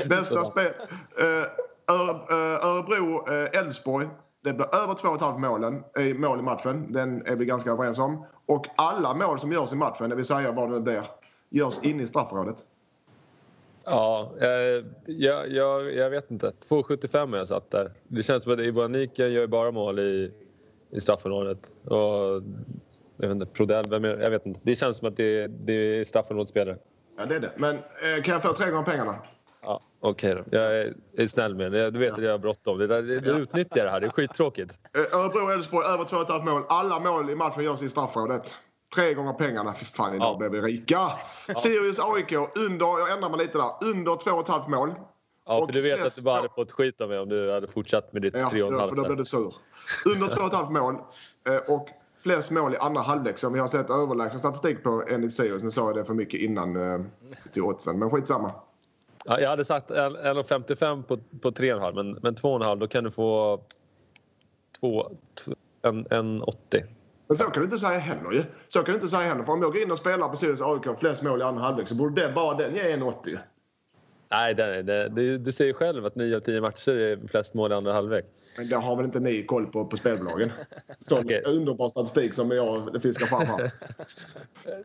[0.07, 0.73] Nästa spel.
[1.21, 1.45] Uh,
[1.87, 4.05] Örebro-Elfsborg.
[4.05, 4.11] Uh,
[4.41, 6.93] det blir över 2,5 målen, i mål i matchen.
[6.93, 8.25] Den är vi ganska överens om.
[8.47, 11.05] Och alla mål som görs i matchen, det vill säga vad det nu blir,
[11.51, 12.57] görs inne i straffområdet.
[13.85, 16.53] Ja, eh, jag, jag, jag vet inte.
[16.69, 17.93] 2,75 har jag satt där.
[18.09, 20.33] Det känns som att Iboaniken gör bara mål i,
[20.91, 21.71] i straffområdet.
[21.85, 22.43] Och
[23.17, 24.61] jag vet inte, Prodell, vem är, jag vet inte.
[24.63, 26.79] Det känns som att det, det är straffområdesspelare.
[27.19, 27.53] Ja, det är det.
[27.57, 29.15] Men eh, kan jag få tre gånger pengarna?
[29.63, 30.57] Ja, Okej okay då.
[30.59, 31.91] Jag är, är snäll med det.
[31.91, 32.79] Du vet att jag har bråttom.
[32.79, 32.99] Det
[33.31, 34.01] utnyttjar det här.
[34.01, 34.79] Det är skittråkigt.
[34.97, 36.63] Eh, Örebro-Elfsborg över 2,5 mål.
[36.69, 38.55] Alla mål i matchen görs i straffområdet.
[38.95, 39.75] Tre gånger pengarna.
[39.75, 40.37] Fy fan, idag ja.
[40.49, 41.11] blev vi rika.
[41.49, 41.55] Ja.
[41.55, 44.95] Sirius AIK under, jag ändrar mig lite där, under 2,5 mål.
[45.47, 47.67] Ja, för du vet att du bara hade fått skit av mig om du hade
[47.67, 48.79] fortsatt med ditt 3,5.
[48.79, 49.55] Ja, för då blev du sur.
[50.07, 50.95] Under 2,5 mål.
[51.49, 51.89] Eh, och
[52.29, 55.63] flest mål i andra halvlek som vi har sett överlägsen statistik på enligt Sirius.
[55.63, 57.01] Nu sa jag det för mycket innan eh,
[57.53, 58.53] till oddsen, men skitsamma.
[59.25, 63.61] Ja, jag hade sagt 1,55 på, på 3,5 men, men 2,5 då kan du få
[64.81, 65.11] 2,
[65.83, 66.85] en, en 80.
[67.27, 68.45] Men så kan du inte säga heller ju.
[68.69, 69.45] Så kan du inte säga heller.
[69.45, 71.89] För om jag går in och spelar på Sirius AIK flest mål i andra halvlek
[71.89, 73.39] så borde det, bara den ge 1,80.
[74.31, 77.73] Nej, det, det, det, du säger själv att 9 av 10 matcher är flest mål
[77.73, 78.25] i andra halvlek.
[78.59, 80.53] Men det har väl inte ni koll på på spelbolagen?
[80.99, 81.43] Sån okay.
[81.43, 83.71] underbar statistik som jag fiskar fram här.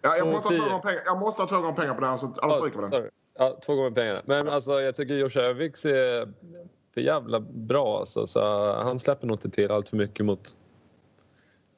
[0.01, 2.34] Ja, jag, måste ha pengar, jag måste ha två gånger pengar på det här, så
[2.41, 3.09] annars stryker vi den.
[3.38, 4.21] Ja, två gånger pengarna.
[4.26, 6.34] Men alltså, jag tycker Josh Öviks är
[6.93, 7.99] för jävla bra.
[7.99, 10.55] Alltså, så han släpper nog inte till allt för mycket mot...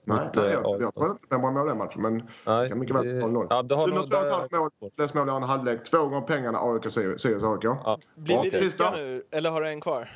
[0.03, 2.95] Nej, mot, nej jag, jag tror inte fem mål den matchen, men nej, kan mycket
[2.95, 3.47] väl vara noll.
[3.49, 5.83] Ja, du har ett halvt mål, flest mål i andra halvlek.
[5.83, 7.63] Två gånger pengarna AIK, Sirius AIK.
[7.63, 7.99] Ja.
[8.15, 10.09] Blir vi rika nu, eller har du en kvar?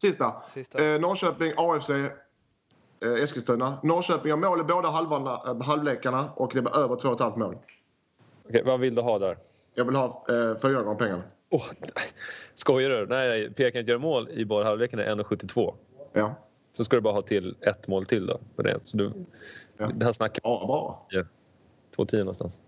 [0.00, 0.42] Sista.
[0.50, 0.84] Sista.
[0.84, 3.78] Eh, Norrköping, AFC, eh, Eskilstuna.
[3.82, 7.56] Norrköping har mål i båda halvarna, eh, halvlekarna och det blir över 2,5 mål.
[8.48, 9.36] Okej, vad vill du ha där?
[9.74, 11.22] Jag vill ha eh, fyra gånger pengarna.
[11.50, 11.64] Oh,
[12.54, 13.06] skojar du?
[13.06, 15.74] Nej, Pekan gör mål i båda halvlekarna är 1,72.
[16.12, 16.34] Ja.
[16.72, 18.40] Så ska du bara ha till ett mål till då.
[18.56, 18.78] På det.
[18.82, 19.12] Så du,
[19.76, 19.90] ja.
[19.94, 20.40] Det här snacket...
[20.44, 21.06] Ja, bra.
[21.10, 21.22] Ja.
[21.96, 22.58] 2,10 någonstans.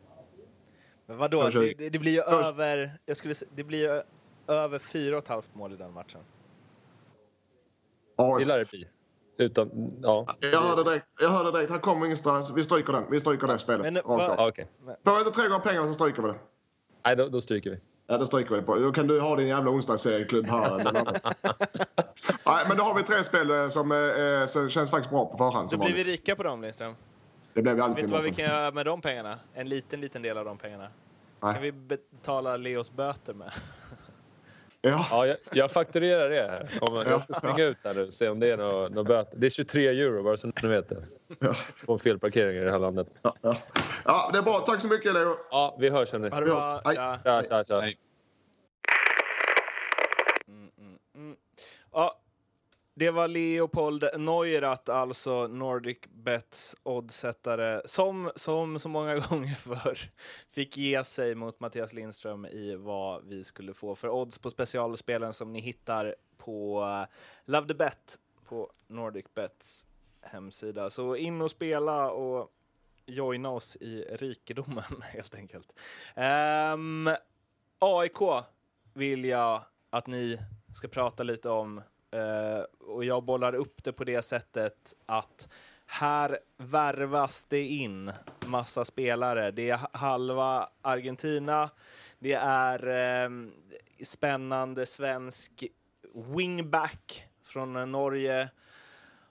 [1.06, 1.48] Men vadå?
[1.48, 2.90] Det, det blir ju över...
[3.06, 4.02] Jag skulle, det blir ju
[4.54, 6.20] över 4,5 mål i den matchen.
[8.20, 8.88] Ja, det lär det bli.
[9.38, 10.26] Utan, ja.
[10.40, 12.52] Jag hörde direkt, jag hörde direkt, här kommer ingenstans.
[12.56, 13.04] Vi stryker den.
[13.10, 13.94] Vi stryker det spelet.
[13.94, 14.64] Men, va, okay.
[15.04, 16.38] Får jag inte tre gånger pengarna så stryker vi det.
[17.04, 17.80] Nej, då, då stryker vi.
[18.06, 18.74] Ja, det stryker vi på.
[18.74, 20.70] Då kan du ha din jävla onsdagsserieklubb här.
[22.46, 25.38] Nej, men då har vi tre spel eh, som, eh, som känns faktiskt bra på
[25.38, 25.68] förhand.
[25.70, 26.94] Då blir vi rika på dem, Lindström.
[27.54, 27.96] Det blir vi alltid.
[27.96, 29.38] Vet du vad vi kan göra med de pengarna?
[29.54, 30.88] En liten, liten del av de pengarna.
[31.40, 31.54] Nej.
[31.54, 33.52] kan vi betala Leos böter med.
[34.82, 35.06] Ja.
[35.10, 36.42] ja jag, jag fakturerar det.
[36.42, 36.78] Här.
[36.80, 39.38] Om, jag ska springa ut där nu och se om det är något nå böter.
[39.38, 41.04] Det är 23 euro bara så ni vet det.
[41.38, 41.56] Ja.
[41.84, 43.18] Två felparkeringar i det här landet.
[43.22, 43.56] Ja, ja.
[44.04, 44.60] ja, det är bra.
[44.60, 45.36] Tack så mycket Leo.
[45.50, 46.28] Ja, vi hörs hörni.
[46.28, 46.82] Ha det bra.
[46.84, 47.18] Tja.
[47.24, 47.80] Tja, tja, tja.
[47.80, 47.98] Hej.
[50.48, 51.36] Mm, mm, mm.
[51.92, 52.20] Ja,
[53.00, 59.98] det var Leopold Neurath, alltså Nordic Bets oddsättare, som, som så många gånger förr
[60.50, 65.32] fick ge sig mot Mattias Lindström i vad vi skulle få för odds på specialspelen
[65.32, 69.86] som ni hittar på eh, Love the Bet på Nordic Bets
[70.20, 70.90] hemsida.
[70.90, 72.52] Så in och spela och
[73.06, 75.72] joina oss i rikedomen helt enkelt.
[76.14, 77.16] Ehm, um,
[77.78, 78.44] AIK
[78.94, 80.38] vill jag att ni
[80.74, 81.82] ska prata lite om
[82.16, 85.48] Uh, och jag bollar upp det på det sättet att
[85.86, 88.12] här värvas det in
[88.46, 89.50] massa spelare.
[89.50, 91.70] Det är halva Argentina.
[92.18, 93.48] Det är uh,
[94.02, 95.64] spännande svensk
[96.14, 98.48] wingback från eh, Norge.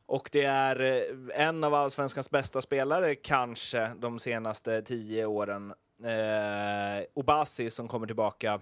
[0.06, 5.74] Och det är eh, en av allsvenskans bästa spelare, kanske, de senaste tio åren.
[6.04, 8.62] Eh, Obasi som kommer tillbaka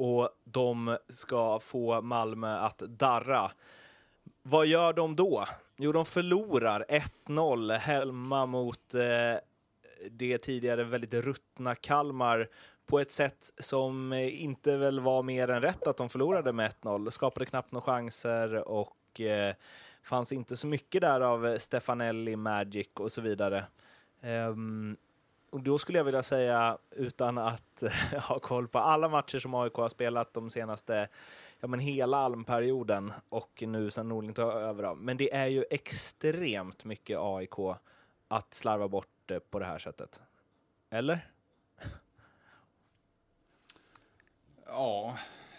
[0.00, 3.50] och de ska få Malmö att darra.
[4.42, 5.46] Vad gör de då?
[5.76, 6.84] Jo, de förlorar
[7.26, 9.40] 1-0 hemma mot eh,
[10.10, 12.48] det tidigare väldigt ruttna Kalmar
[12.86, 16.72] på ett sätt som eh, inte väl var mer än rätt att de förlorade med
[16.82, 17.10] 1-0.
[17.10, 19.54] Skapade knappt några chanser och eh,
[20.02, 23.64] fanns inte så mycket där av Stefanelli, Magic och så vidare.
[24.22, 24.96] Um,
[25.50, 27.82] och då skulle jag vilja säga, utan att
[28.28, 31.08] ha koll på alla matcher som AIK har spelat de senaste,
[31.60, 34.94] ja men hela almperioden och nu sen Norling tar över.
[34.94, 37.58] Men det är ju extremt mycket AIK
[38.28, 40.20] att slarva bort det på det här sättet.
[40.90, 41.30] Eller?
[44.66, 45.16] Ja,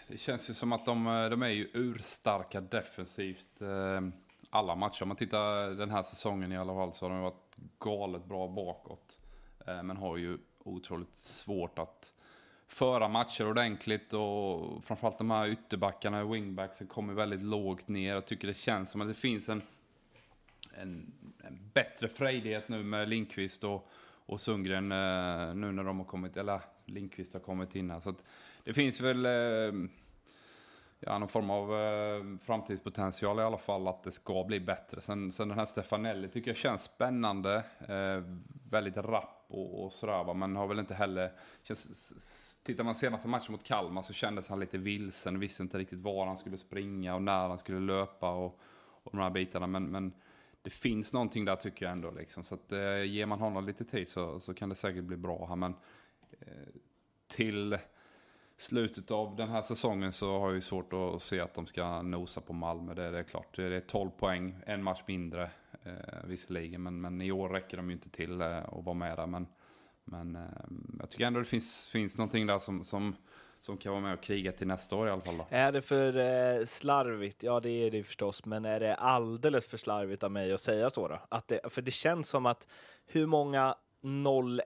[0.08, 3.60] det känns ju som att de, eh, de är ju urstarka defensivt.
[3.60, 4.00] Eh,
[4.50, 5.02] alla matcher.
[5.02, 8.48] Om man tittar den här säsongen i alla fall så har de varit galet bra
[8.48, 9.18] bakåt.
[9.66, 12.12] Eh, men har ju otroligt svårt att
[12.68, 18.14] föra matcher ordentligt och framförallt de här ytterbackarna, wingbacksen, kommer väldigt lågt ner.
[18.14, 19.62] Jag tycker det känns som att det finns en,
[20.74, 21.12] en,
[21.44, 23.88] en bättre frejdighet nu med Lindqvist och,
[24.26, 28.00] och Sundgren eh, nu när de har kommit, eller Lindqvist har kommit in här.
[28.00, 28.24] Så att
[28.64, 29.88] det finns väl eh,
[31.00, 35.00] ja, någon form av eh, framtidspotential i alla fall att det ska bli bättre.
[35.00, 38.22] Sen, sen den här Stefanelli tycker jag känns spännande, eh,
[38.70, 41.32] väldigt rapp och, och sådär men har väl inte heller,
[41.62, 45.98] känns, tittar man senaste matchen mot Kalmar så kändes han lite vilsen, visste inte riktigt
[45.98, 48.60] var han skulle springa och när han skulle löpa och,
[49.02, 49.66] och de här bitarna.
[49.66, 50.12] Men, men
[50.62, 52.44] det finns någonting där tycker jag ändå liksom.
[52.44, 55.46] Så att eh, ger man honom lite tid så, så kan det säkert bli bra
[55.48, 55.56] här.
[55.56, 55.74] Men
[56.40, 56.46] eh,
[57.26, 57.78] till
[58.56, 62.02] slutet av den här säsongen så har jag ju svårt att se att de ska
[62.02, 62.94] nosa på Malmö.
[62.94, 65.50] Det, det är klart, det är 12 poäng, en match mindre
[65.84, 66.82] eh, visserligen.
[66.82, 69.26] Men, men i år räcker de ju inte till eh, att vara med där.
[69.26, 69.46] Men,
[70.04, 70.42] men eh,
[70.98, 73.16] jag tycker ändå det finns, finns någonting där som, som,
[73.60, 75.36] som kan vara med och kriga till nästa år i alla fall.
[75.36, 75.46] Då.
[75.50, 77.42] Är det för eh, slarvigt?
[77.42, 78.44] Ja, det är det förstås.
[78.44, 81.18] Men är det alldeles för slarvigt av mig att säga så då?
[81.28, 82.68] Att det, för det känns som att
[83.06, 84.60] hur många 0-1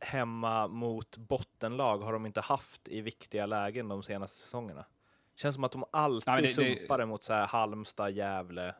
[0.00, 4.84] hemma mot bottenlag har de inte haft i viktiga lägen de senaste säsongerna.
[5.36, 7.06] Känns som att de alltid Nej, det, sumpar det...
[7.06, 8.74] mot så här Halmstad, Gävle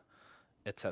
[0.63, 0.85] etc.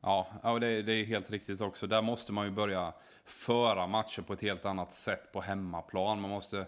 [0.00, 1.86] Ja, det, det, är helt riktigt också.
[1.86, 2.92] Där måste man ju börja
[3.24, 6.20] föra matcher på ett helt annat sätt på hemmaplan.
[6.20, 6.66] Man måste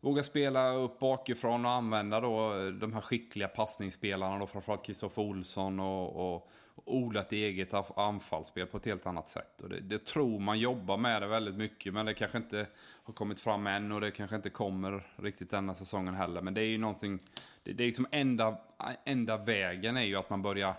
[0.00, 5.80] våga spela upp bakifrån och använda då de här skickliga passningsspelarna, då framförallt Kristoffer Olsson
[5.80, 6.50] och, och
[6.84, 9.60] odlat eget anfallsspel på ett helt annat sätt.
[9.60, 13.14] Och det, det, tror man jobbar med det väldigt mycket, men det kanske inte har
[13.14, 16.40] kommit fram än och det kanske inte kommer riktigt denna säsongen heller.
[16.40, 17.18] Men det är ju någonting,
[17.62, 18.56] det, det är liksom enda,
[19.04, 20.74] enda vägen är ju att man börjar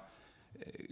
[0.60, 0.86] eh,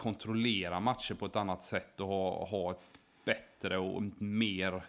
[0.00, 2.90] kontrollera matcher på ett annat sätt och ha, ha ett
[3.24, 4.82] bättre och mer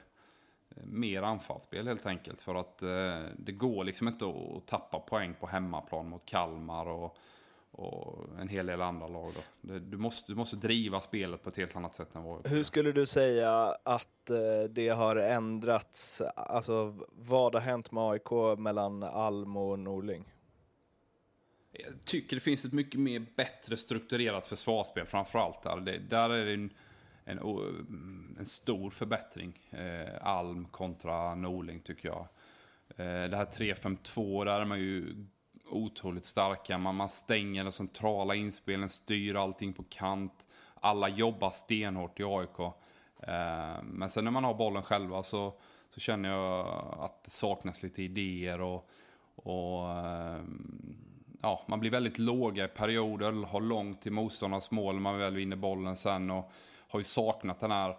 [0.84, 2.42] mer anfallsspel helt enkelt.
[2.42, 7.18] För att eh, det går liksom inte att tappa poäng på hemmaplan mot Kalmar och
[7.72, 9.34] och en hel del andra lag.
[9.62, 9.80] Då.
[9.80, 12.48] Du, måste, du måste driva spelet på ett helt annat sätt än vad...
[12.48, 16.22] Hur skulle du säga att eh, det har ändrats?
[16.36, 20.34] Alltså, vad har hänt med AIK mellan Alm och Norling?
[21.86, 25.80] Jag tycker det finns ett mycket mer bättre strukturerat försvarsspel framförallt där.
[25.80, 26.74] Det, där är det en,
[27.26, 27.40] en,
[28.40, 29.60] en stor förbättring.
[29.70, 32.28] Eh, Alm kontra Norling tycker jag.
[32.98, 35.26] Eh, det här 3-5-2, där är man ju
[35.70, 36.78] otroligt starka.
[36.78, 40.46] Man, man stänger den centrala inspelen, styr allting på kant.
[40.74, 42.60] Alla jobbar stenhårt i AIK.
[43.20, 45.54] Eh, men sen när man har bollen själva så,
[45.90, 46.68] så känner jag
[47.00, 48.90] att det saknas lite idéer och,
[49.36, 50.42] och eh,
[51.42, 55.36] ja, man blir väldigt låga i perioder, har långt till motståndarnas mål när man väl
[55.36, 56.52] vinner bollen sen och
[56.88, 57.90] har ju saknat den här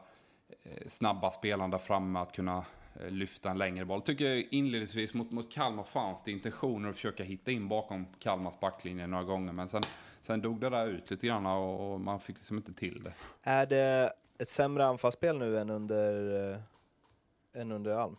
[0.63, 2.65] eh, snabba spelaren där framme att kunna
[3.01, 4.03] eh, lyfta en längre boll.
[4.03, 8.61] Tycker jag inledningsvis mot, mot Kalmar fanns det intentioner att försöka hitta in bakom Kalmars
[8.61, 9.53] backlinje några gånger.
[9.53, 9.83] Men sen,
[10.23, 13.13] sen dog det där ut lite grann och, och man fick liksom inte till det.
[13.43, 18.17] Är det ett sämre anfallsspel nu än under, äh, än under Alm?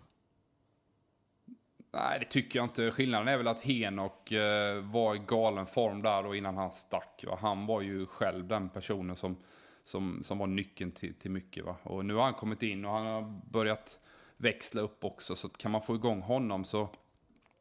[1.93, 2.91] Nej, det tycker jag inte.
[2.91, 7.23] Skillnaden är väl att Henok eh, var i galen form där och innan han stack.
[7.27, 7.37] Va?
[7.41, 9.37] Han var ju själv den personen som,
[9.83, 11.65] som, som var nyckeln till, till mycket.
[11.65, 11.75] Va?
[11.83, 13.99] Och nu har han kommit in och han har börjat
[14.37, 15.35] växla upp också.
[15.35, 16.89] Så kan man få igång honom så,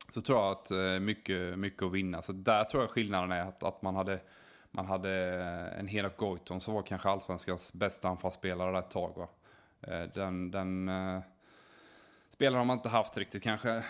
[0.09, 2.23] så tror jag att eh, mycket, mycket att vinna.
[2.23, 4.21] Så där tror jag skillnaden är att, att man hade
[4.71, 5.11] man hade
[5.41, 9.13] eh, en Henok Goitom som var kanske allsvenskans bästa anfallsspelare ett tag.
[9.17, 9.29] Va?
[9.81, 11.21] Eh, den, den eh,
[12.43, 13.83] spelaren har man inte haft riktigt kanske uh,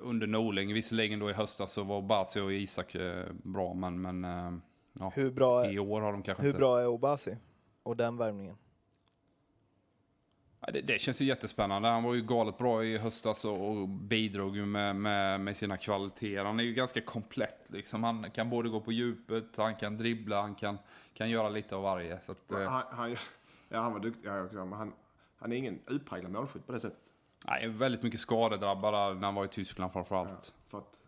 [0.00, 0.74] under Norling.
[0.74, 4.62] Visserligen då i höstas så var Basi och Isak uh, bra, men, men
[4.92, 6.58] ja, hur bra, i år har de kanske hur inte...
[6.58, 7.36] Bra är Obasi
[7.82, 8.56] och den värvningen?
[10.60, 11.88] Ja, det, det, känns ju jättespännande.
[11.88, 16.44] Han var ju galet bra i höstas och, och bidrog med, med, med, sina kvaliteter.
[16.44, 17.64] Han är ju ganska komplett.
[17.66, 18.04] Liksom.
[18.04, 20.78] Han kan både gå på djupet, han kan dribbla, han kan,
[21.14, 22.20] kan göra lite av varje.
[22.20, 22.58] Så att, eh.
[22.58, 23.16] han, han,
[23.68, 24.92] ja, han var duktig ja, han,
[25.38, 27.07] han är ingen utpräglad målskytt på det sättet.
[27.50, 30.30] Nej, väldigt mycket skadedrabbad när han var i Tyskland framförallt.
[30.30, 31.04] Ja, för att,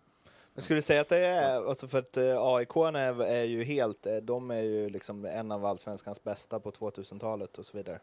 [0.54, 4.06] jag skulle säga att det är, alltså för att eh, AIK är, är ju helt,
[4.06, 8.00] eh, de är ju liksom en av allsvenskans bästa på 2000-talet och så vidare.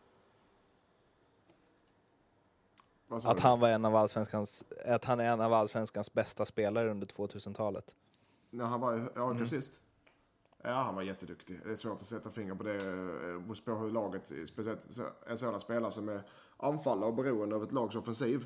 [3.09, 7.07] Att han, var en av allsvenskans, att han är en av allsvenskans bästa spelare under
[7.07, 7.95] 2000-talet.
[8.49, 9.47] När han var AIK mm.
[9.47, 9.81] sist?
[10.61, 11.59] Ja, han var jätteduktig.
[11.65, 12.75] Det är svårt att sätta finger på det.
[12.75, 14.79] Eh, på hur laget, speciellt
[15.27, 16.23] en sådan spelare som är
[16.57, 18.45] anfallare och beroende av ett lags offensiv.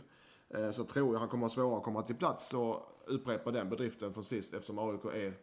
[0.54, 3.70] Eh, så tror jag han kommer att svårare att komma till plats och upprepa den
[3.70, 5.34] bedriften från sist eftersom AIK är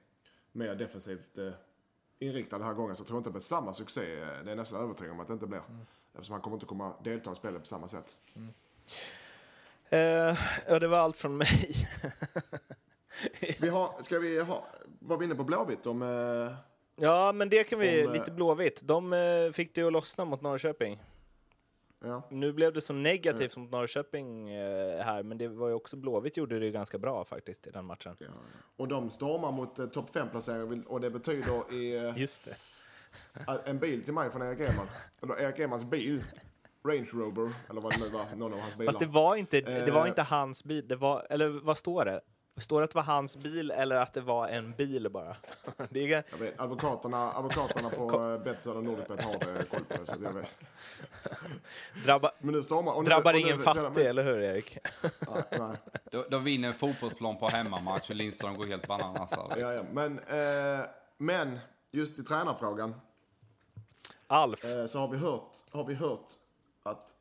[0.53, 1.51] mer defensivt eh,
[2.19, 2.97] inriktad den här gången.
[2.97, 4.01] Så jag tror inte det blir samma succé.
[4.45, 5.63] Det är nästan övertygad om att det inte blir.
[5.69, 5.87] Mm.
[6.13, 8.17] Eftersom han kommer inte komma delta i spelet på samma sätt.
[8.35, 8.49] Mm.
[9.93, 10.39] Uh,
[10.69, 11.89] ja, det var allt från mig.
[13.61, 14.67] vi har, ska vi ha,
[14.99, 16.03] var vi inne på Blåvitt om...
[17.01, 18.81] Ja, men det kan vi, om, lite Blåvitt.
[18.85, 21.01] De fick det att lossna mot Norrköping.
[22.01, 22.23] Ja.
[22.31, 26.37] Nu blev det så negativt mot Norrköping eh, här, men det var ju också Blåvitt
[26.37, 28.17] gjorde det ganska bra faktiskt i den matchen.
[28.19, 28.27] Ja.
[28.77, 31.97] Och de stormar mot eh, topp 5-placering och det betyder i...
[31.97, 32.57] Eh, Just det.
[33.65, 34.87] en bil till mig från Erik Eman.
[35.23, 36.25] Eller Erik Emans bil.
[36.85, 38.93] Range Rover, eller vad det nu var, någon av hans bilar.
[38.93, 42.21] Fast det var inte, det var inte hans bil, det var, eller vad står det?
[42.59, 45.37] Står det att det var hans bil eller att det var en bil bara?
[45.91, 46.25] det är...
[46.31, 50.07] jag vet, advokaterna, advokaterna på Betsson och Nordicbet har det koll på det.
[50.07, 50.49] Så jag vet.
[52.05, 54.79] Drabba, Men nu stormar, nu, drabbar ingen fattig, eller hur Erik?
[55.03, 55.77] ja, nej.
[56.11, 59.31] De, de vinner en fotbollsplan på hemmamatch och Lindström går helt bananas.
[59.31, 59.61] Liksom.
[59.61, 59.83] Ja, ja.
[59.93, 60.87] Men, eh,
[61.17, 61.59] men
[61.91, 62.95] just i tränarfrågan.
[64.27, 64.65] Alf.
[64.65, 66.27] Eh, så har vi hört, har vi hört
[66.83, 67.15] att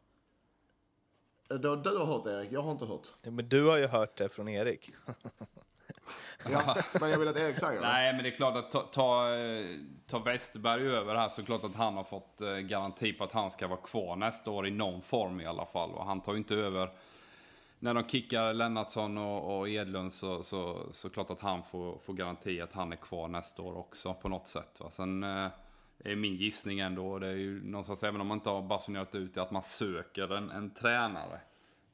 [1.48, 3.08] du, du har hört det Erik, jag har inte hört.
[3.24, 4.90] Ja, men du har ju hört det från Erik.
[6.52, 7.88] ja, men jag vill att Erik säger det.
[7.88, 9.30] Nej, men det är klart att ta, ta,
[10.08, 13.24] ta Westerberg över här så är det klart att han har fått eh, garanti på
[13.24, 15.92] att han ska vara kvar nästa år i någon form i alla fall.
[15.92, 16.90] Och han tar ju inte över
[17.80, 22.14] när de kickar Lennartsson och, och Edlund så, så, så klart att han får, får
[22.14, 24.80] garanti att han är kvar nästa år också på något sätt.
[24.80, 24.90] Va?
[24.92, 25.48] Sen eh,
[26.04, 27.20] är min gissning ändå.
[27.20, 30.38] Det är ju någonstans, även om man inte har basunerat ut det, att man söker
[30.38, 31.40] en, en tränare.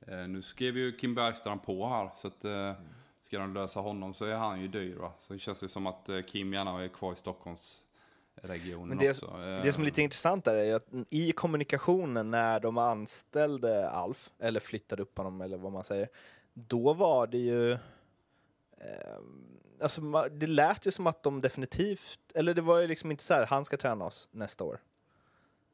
[0.08, 2.74] Eh, nu skrev ju Kim Bergstrand på här, så att eh,
[3.22, 4.96] ska de lösa honom så är han ju dyr.
[4.96, 5.14] Va?
[5.20, 9.10] Så det känns ju som att eh, Kim gärna är kvar i Stockholmsregionen Men det,
[9.10, 9.38] också.
[9.64, 15.02] Det som är lite intressant är att i kommunikationen när de anställde Alf, eller flyttade
[15.02, 16.10] upp honom eller vad man säger,
[16.54, 17.78] då var det ju eh,
[19.84, 23.34] alltså, det lät ju som att de definitivt, eller det var ju liksom inte så
[23.34, 24.80] här, han ska träna oss nästa år.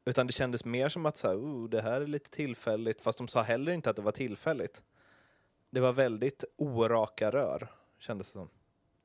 [0.05, 3.17] Utan det kändes mer som att så här, oh, det här är lite tillfälligt, fast
[3.17, 4.83] de sa heller inte att det var tillfälligt.
[5.69, 8.49] Det var väldigt oraka rör, kändes det som.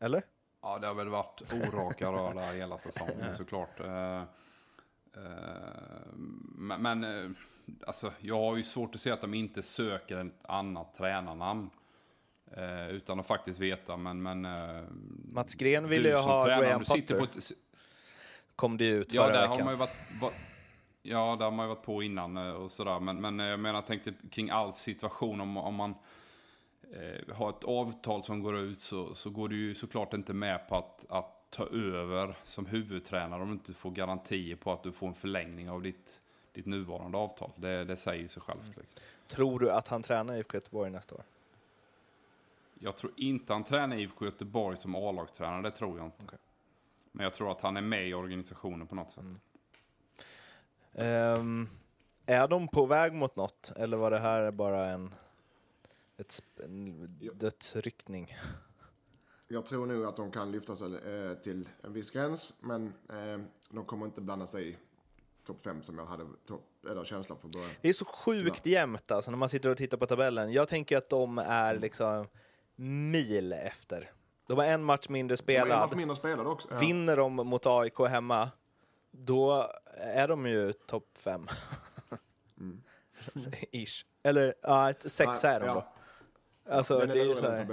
[0.00, 0.22] Eller?
[0.62, 3.80] Ja, det har väl varit oraka rör där hela säsongen såklart.
[3.80, 4.22] Uh,
[5.16, 6.14] uh,
[6.54, 7.30] men, men uh,
[7.86, 11.70] alltså, jag har ju svårt att se att de inte söker ett annat tränarnamn.
[12.56, 14.22] Eh, utan att faktiskt veta, men...
[14.22, 14.82] men eh,
[15.32, 17.18] Mats Gren ville ju ha Graham Potter.
[17.18, 17.52] På ett,
[18.56, 19.56] Kom det ut ja, förra där veckan.
[19.56, 20.30] Har man ju varit, var,
[21.02, 23.00] ja, där har man ju varit på innan eh, och sådär.
[23.00, 25.40] Men, men jag menar, jag tänkte kring all situation.
[25.40, 25.94] Om, om man
[26.92, 30.68] eh, har ett avtal som går ut så, så går du ju såklart inte med
[30.68, 34.92] på att, att ta över som huvudtränare om du inte får garantier på att du
[34.92, 36.20] får en förlängning av ditt,
[36.52, 37.50] ditt nuvarande avtal.
[37.56, 38.66] Det, det säger sig självt.
[38.66, 39.00] Liksom.
[39.28, 41.24] Tror du att han tränar i IFK Göteborg nästa år?
[42.84, 46.24] Jag tror inte han tränar IFK Göteborg som A-lagstränare, det tror jag inte.
[46.24, 46.38] Okay.
[47.12, 49.24] Men jag tror att han är med i organisationen på något sätt.
[50.94, 51.40] Mm.
[51.40, 51.68] Um,
[52.26, 55.14] är de på väg mot något, eller var det här bara en,
[56.16, 58.36] ett, en dödsryckning?
[59.48, 63.40] Jag tror nog att de kan lyfta sig eh, till en viss gräns, men eh,
[63.70, 64.76] de kommer inte blanda sig i
[65.46, 67.70] topp 5 som jag hade top, eller känslan för början.
[67.80, 68.72] Det är så sjukt ja.
[68.72, 70.52] jämnt alltså när man sitter och tittar på tabellen.
[70.52, 71.82] Jag tänker att de är mm.
[71.82, 72.26] liksom
[72.76, 74.10] mil efter.
[74.46, 75.68] De har en match mindre spelad.
[75.68, 76.68] De match mindre spelad också.
[76.70, 76.78] Ja.
[76.78, 78.50] Vinner de mot AIK hemma,
[79.10, 81.48] då är de ju topp fem.
[82.60, 82.82] mm.
[83.72, 84.04] Ish.
[84.22, 85.74] Eller ja, sex är de ja.
[85.74, 85.94] då.
[86.72, 87.64] Alltså, det är ju så här.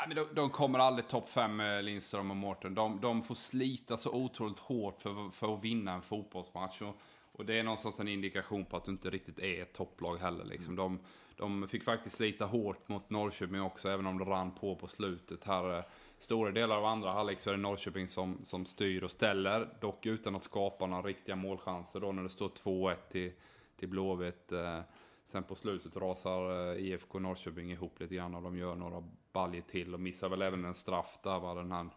[0.00, 2.74] Nej, men de, de, kommer aldrig topp fem med Lindström och Mårten.
[2.74, 6.82] De, de får slita så otroligt hårt för, för att vinna en fotbollsmatch.
[6.82, 6.96] Och,
[7.32, 10.44] och det är någonstans en indikation på att du inte riktigt är ett topplag heller.
[10.44, 10.76] Liksom.
[10.76, 11.00] De,
[11.40, 15.44] de fick faktiskt slita hårt mot Norrköping också, även om det rann på på slutet.
[15.44, 15.84] Här,
[16.18, 20.06] stora delar av andra halvlek så är det Norrköping som, som styr och ställer, dock
[20.06, 23.32] utan att skapa några riktiga målchanser då när det står 2-1 till,
[23.76, 24.52] till Blåvitt.
[24.52, 24.80] Eh,
[25.24, 29.62] sen på slutet rasar eh, IFK Norrköping ihop lite grann och de gör några baljer
[29.62, 31.88] till och missar väl även en straff där, var den här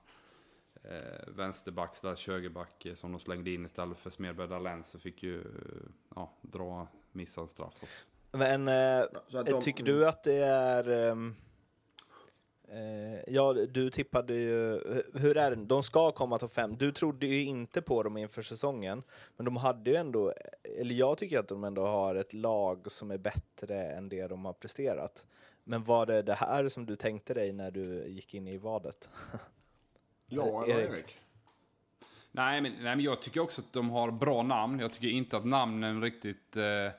[0.84, 5.24] eh, vänsterback, slash högerback eh, som de slängde in istället för Smedberg Dahlén så fick
[5.24, 5.44] ju
[6.16, 8.13] ja, dra, missa en straff också.
[8.34, 9.06] Men äh,
[9.46, 10.90] de, tycker du att det är...
[12.68, 14.82] Eh, ja, du tippade ju...
[15.14, 15.56] Hur är det?
[15.56, 16.76] De ska komma topp fem.
[16.78, 19.04] Du trodde ju inte på dem inför säsongen,
[19.38, 20.34] men de hade ju ändå...
[20.80, 24.46] Eller jag tycker att de ändå har ett lag som är bättre än det de
[24.46, 25.26] har presterat.
[25.64, 29.10] Men var det det här som du tänkte dig när du gick in i vadet?
[30.28, 30.90] Ja, eller Erik?
[30.90, 31.18] Erik?
[32.32, 34.80] Nej men, nej, men jag tycker också att de har bra namn.
[34.80, 36.92] Jag tycker inte att namnen riktigt eh, eh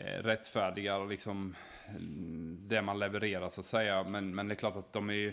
[0.00, 1.54] Eh, rättfärdigar liksom,
[1.88, 4.04] mm, det man levererar så att säga.
[4.04, 5.32] Men, men det är klart att de är ju,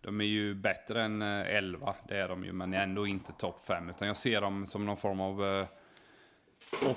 [0.00, 3.60] de är ju bättre än eh, 11, det är de ju, men ändå inte topp
[3.66, 3.90] 5.
[3.90, 5.66] Utan jag ser dem som någon form av eh,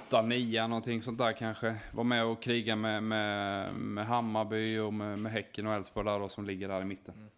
[0.10, 1.76] 8-9, någonting sånt där kanske.
[1.92, 6.20] Var med och kriga med, med, med Hammarby och med, med Häcken och Elfsborg där
[6.20, 7.14] då, som ligger där i mitten.
[7.14, 7.30] Mm.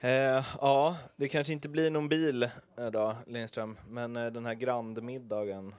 [0.00, 4.54] Eh, ja, det kanske inte blir någon bil eh, då, Lindström, men eh, den här
[4.54, 5.74] grandmiddagen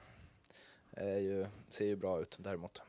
[0.97, 2.81] är ju, ser ju bra ut däremot.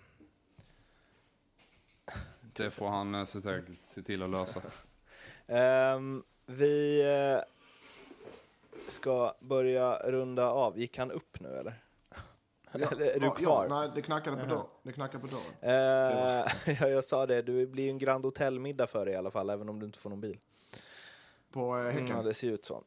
[2.53, 4.63] Det får han eh, se till, se till att lösa.
[5.97, 7.45] um, vi eh,
[8.87, 10.79] ska börja runda av.
[10.79, 11.75] Gick han upp nu eller?
[12.73, 13.67] Ja, är du kvar?
[13.69, 16.45] Ja, nej, det knackade på, dörr, det knackade på dörren.
[16.45, 19.51] Uh, ja, jag sa det, det blir en Grand Hotel-middag för dig i alla fall,
[19.51, 20.39] även om du inte får någon bil.
[21.53, 22.09] På uh, Häcken?
[22.09, 22.85] Ja, det ser ut så.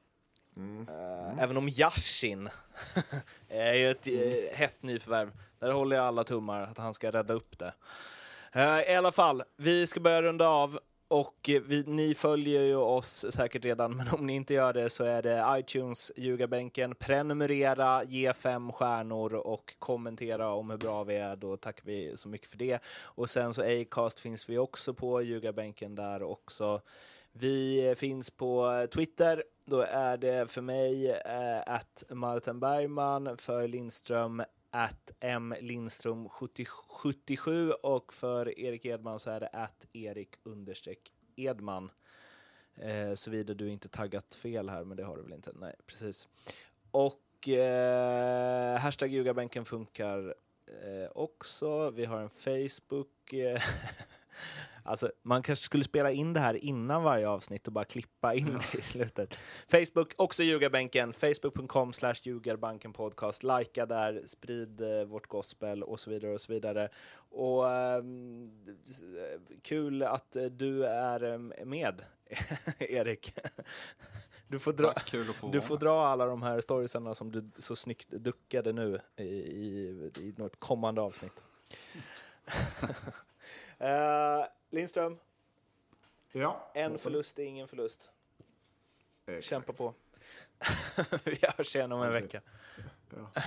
[0.57, 0.87] Mm.
[0.89, 2.49] Uh, även om Yashin
[3.49, 5.31] är ju ett uh, hett nyförvärv.
[5.59, 7.73] Där håller jag alla tummar att han ska rädda upp det.
[8.55, 10.79] Uh, I alla fall, vi ska börja runda av.
[11.07, 15.03] Och vi, ni följer ju oss säkert redan, men om ni inte gör det så
[15.03, 16.95] är det iTunes, Ljugarbänken.
[16.95, 21.35] Prenumerera, ge fem stjärnor och kommentera om hur bra vi är.
[21.35, 22.79] Då tackar vi så mycket för det.
[23.03, 26.81] Och sen så Acast finns vi också på, Ljugarbänken där också.
[27.31, 29.43] Vi finns på Twitter.
[29.65, 31.21] Då är det för mig
[31.65, 39.29] att eh, Martin Bergman, för Lindström att M Lindström 77 och för Erik Edman så
[39.31, 41.91] är det att Erik understreck Edman.
[42.75, 45.51] Eh, Såvida du inte taggat fel här, men det har du väl inte?
[45.55, 46.27] Nej, precis.
[46.91, 50.35] Och eh, hashtag ljugarbänken funkar
[50.67, 51.89] eh, också.
[51.89, 53.33] Vi har en Facebook.
[53.33, 53.61] Eh,
[54.91, 58.59] Alltså, man kanske skulle spela in det här innan varje avsnitt och bara klippa in
[58.71, 59.39] det i slutet.
[59.67, 63.43] Facebook, också ljugarbänken, facebook.com slash ljugarbanken podcast.
[63.43, 66.89] Lajka där, sprid eh, vårt gospel och så vidare och så vidare.
[67.29, 68.03] Och eh,
[69.61, 72.01] kul att eh, du är eh, med,
[72.79, 73.33] Erik.
[74.47, 74.93] Du får, dra,
[75.51, 80.11] du får dra alla de här storiesarna som du så snyggt duckade nu i, i,
[80.17, 81.43] i något kommande avsnitt.
[83.81, 85.17] uh, Lindström.
[86.31, 86.71] Ja.
[86.73, 88.11] En förlust är ingen förlust.
[89.25, 89.45] Exakt.
[89.45, 89.93] Kämpa på.
[91.23, 92.41] vi hörs igen om en vecka.
[93.09, 93.41] Ja.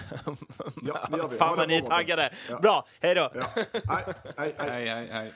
[1.10, 2.34] ja, Fan vad ni är taggade.
[2.50, 2.58] Ja.
[2.58, 3.30] Bra, hej då.
[3.34, 3.50] Ja.
[3.54, 4.54] Hej, hej, hej.
[4.58, 5.32] hej, hej, hej.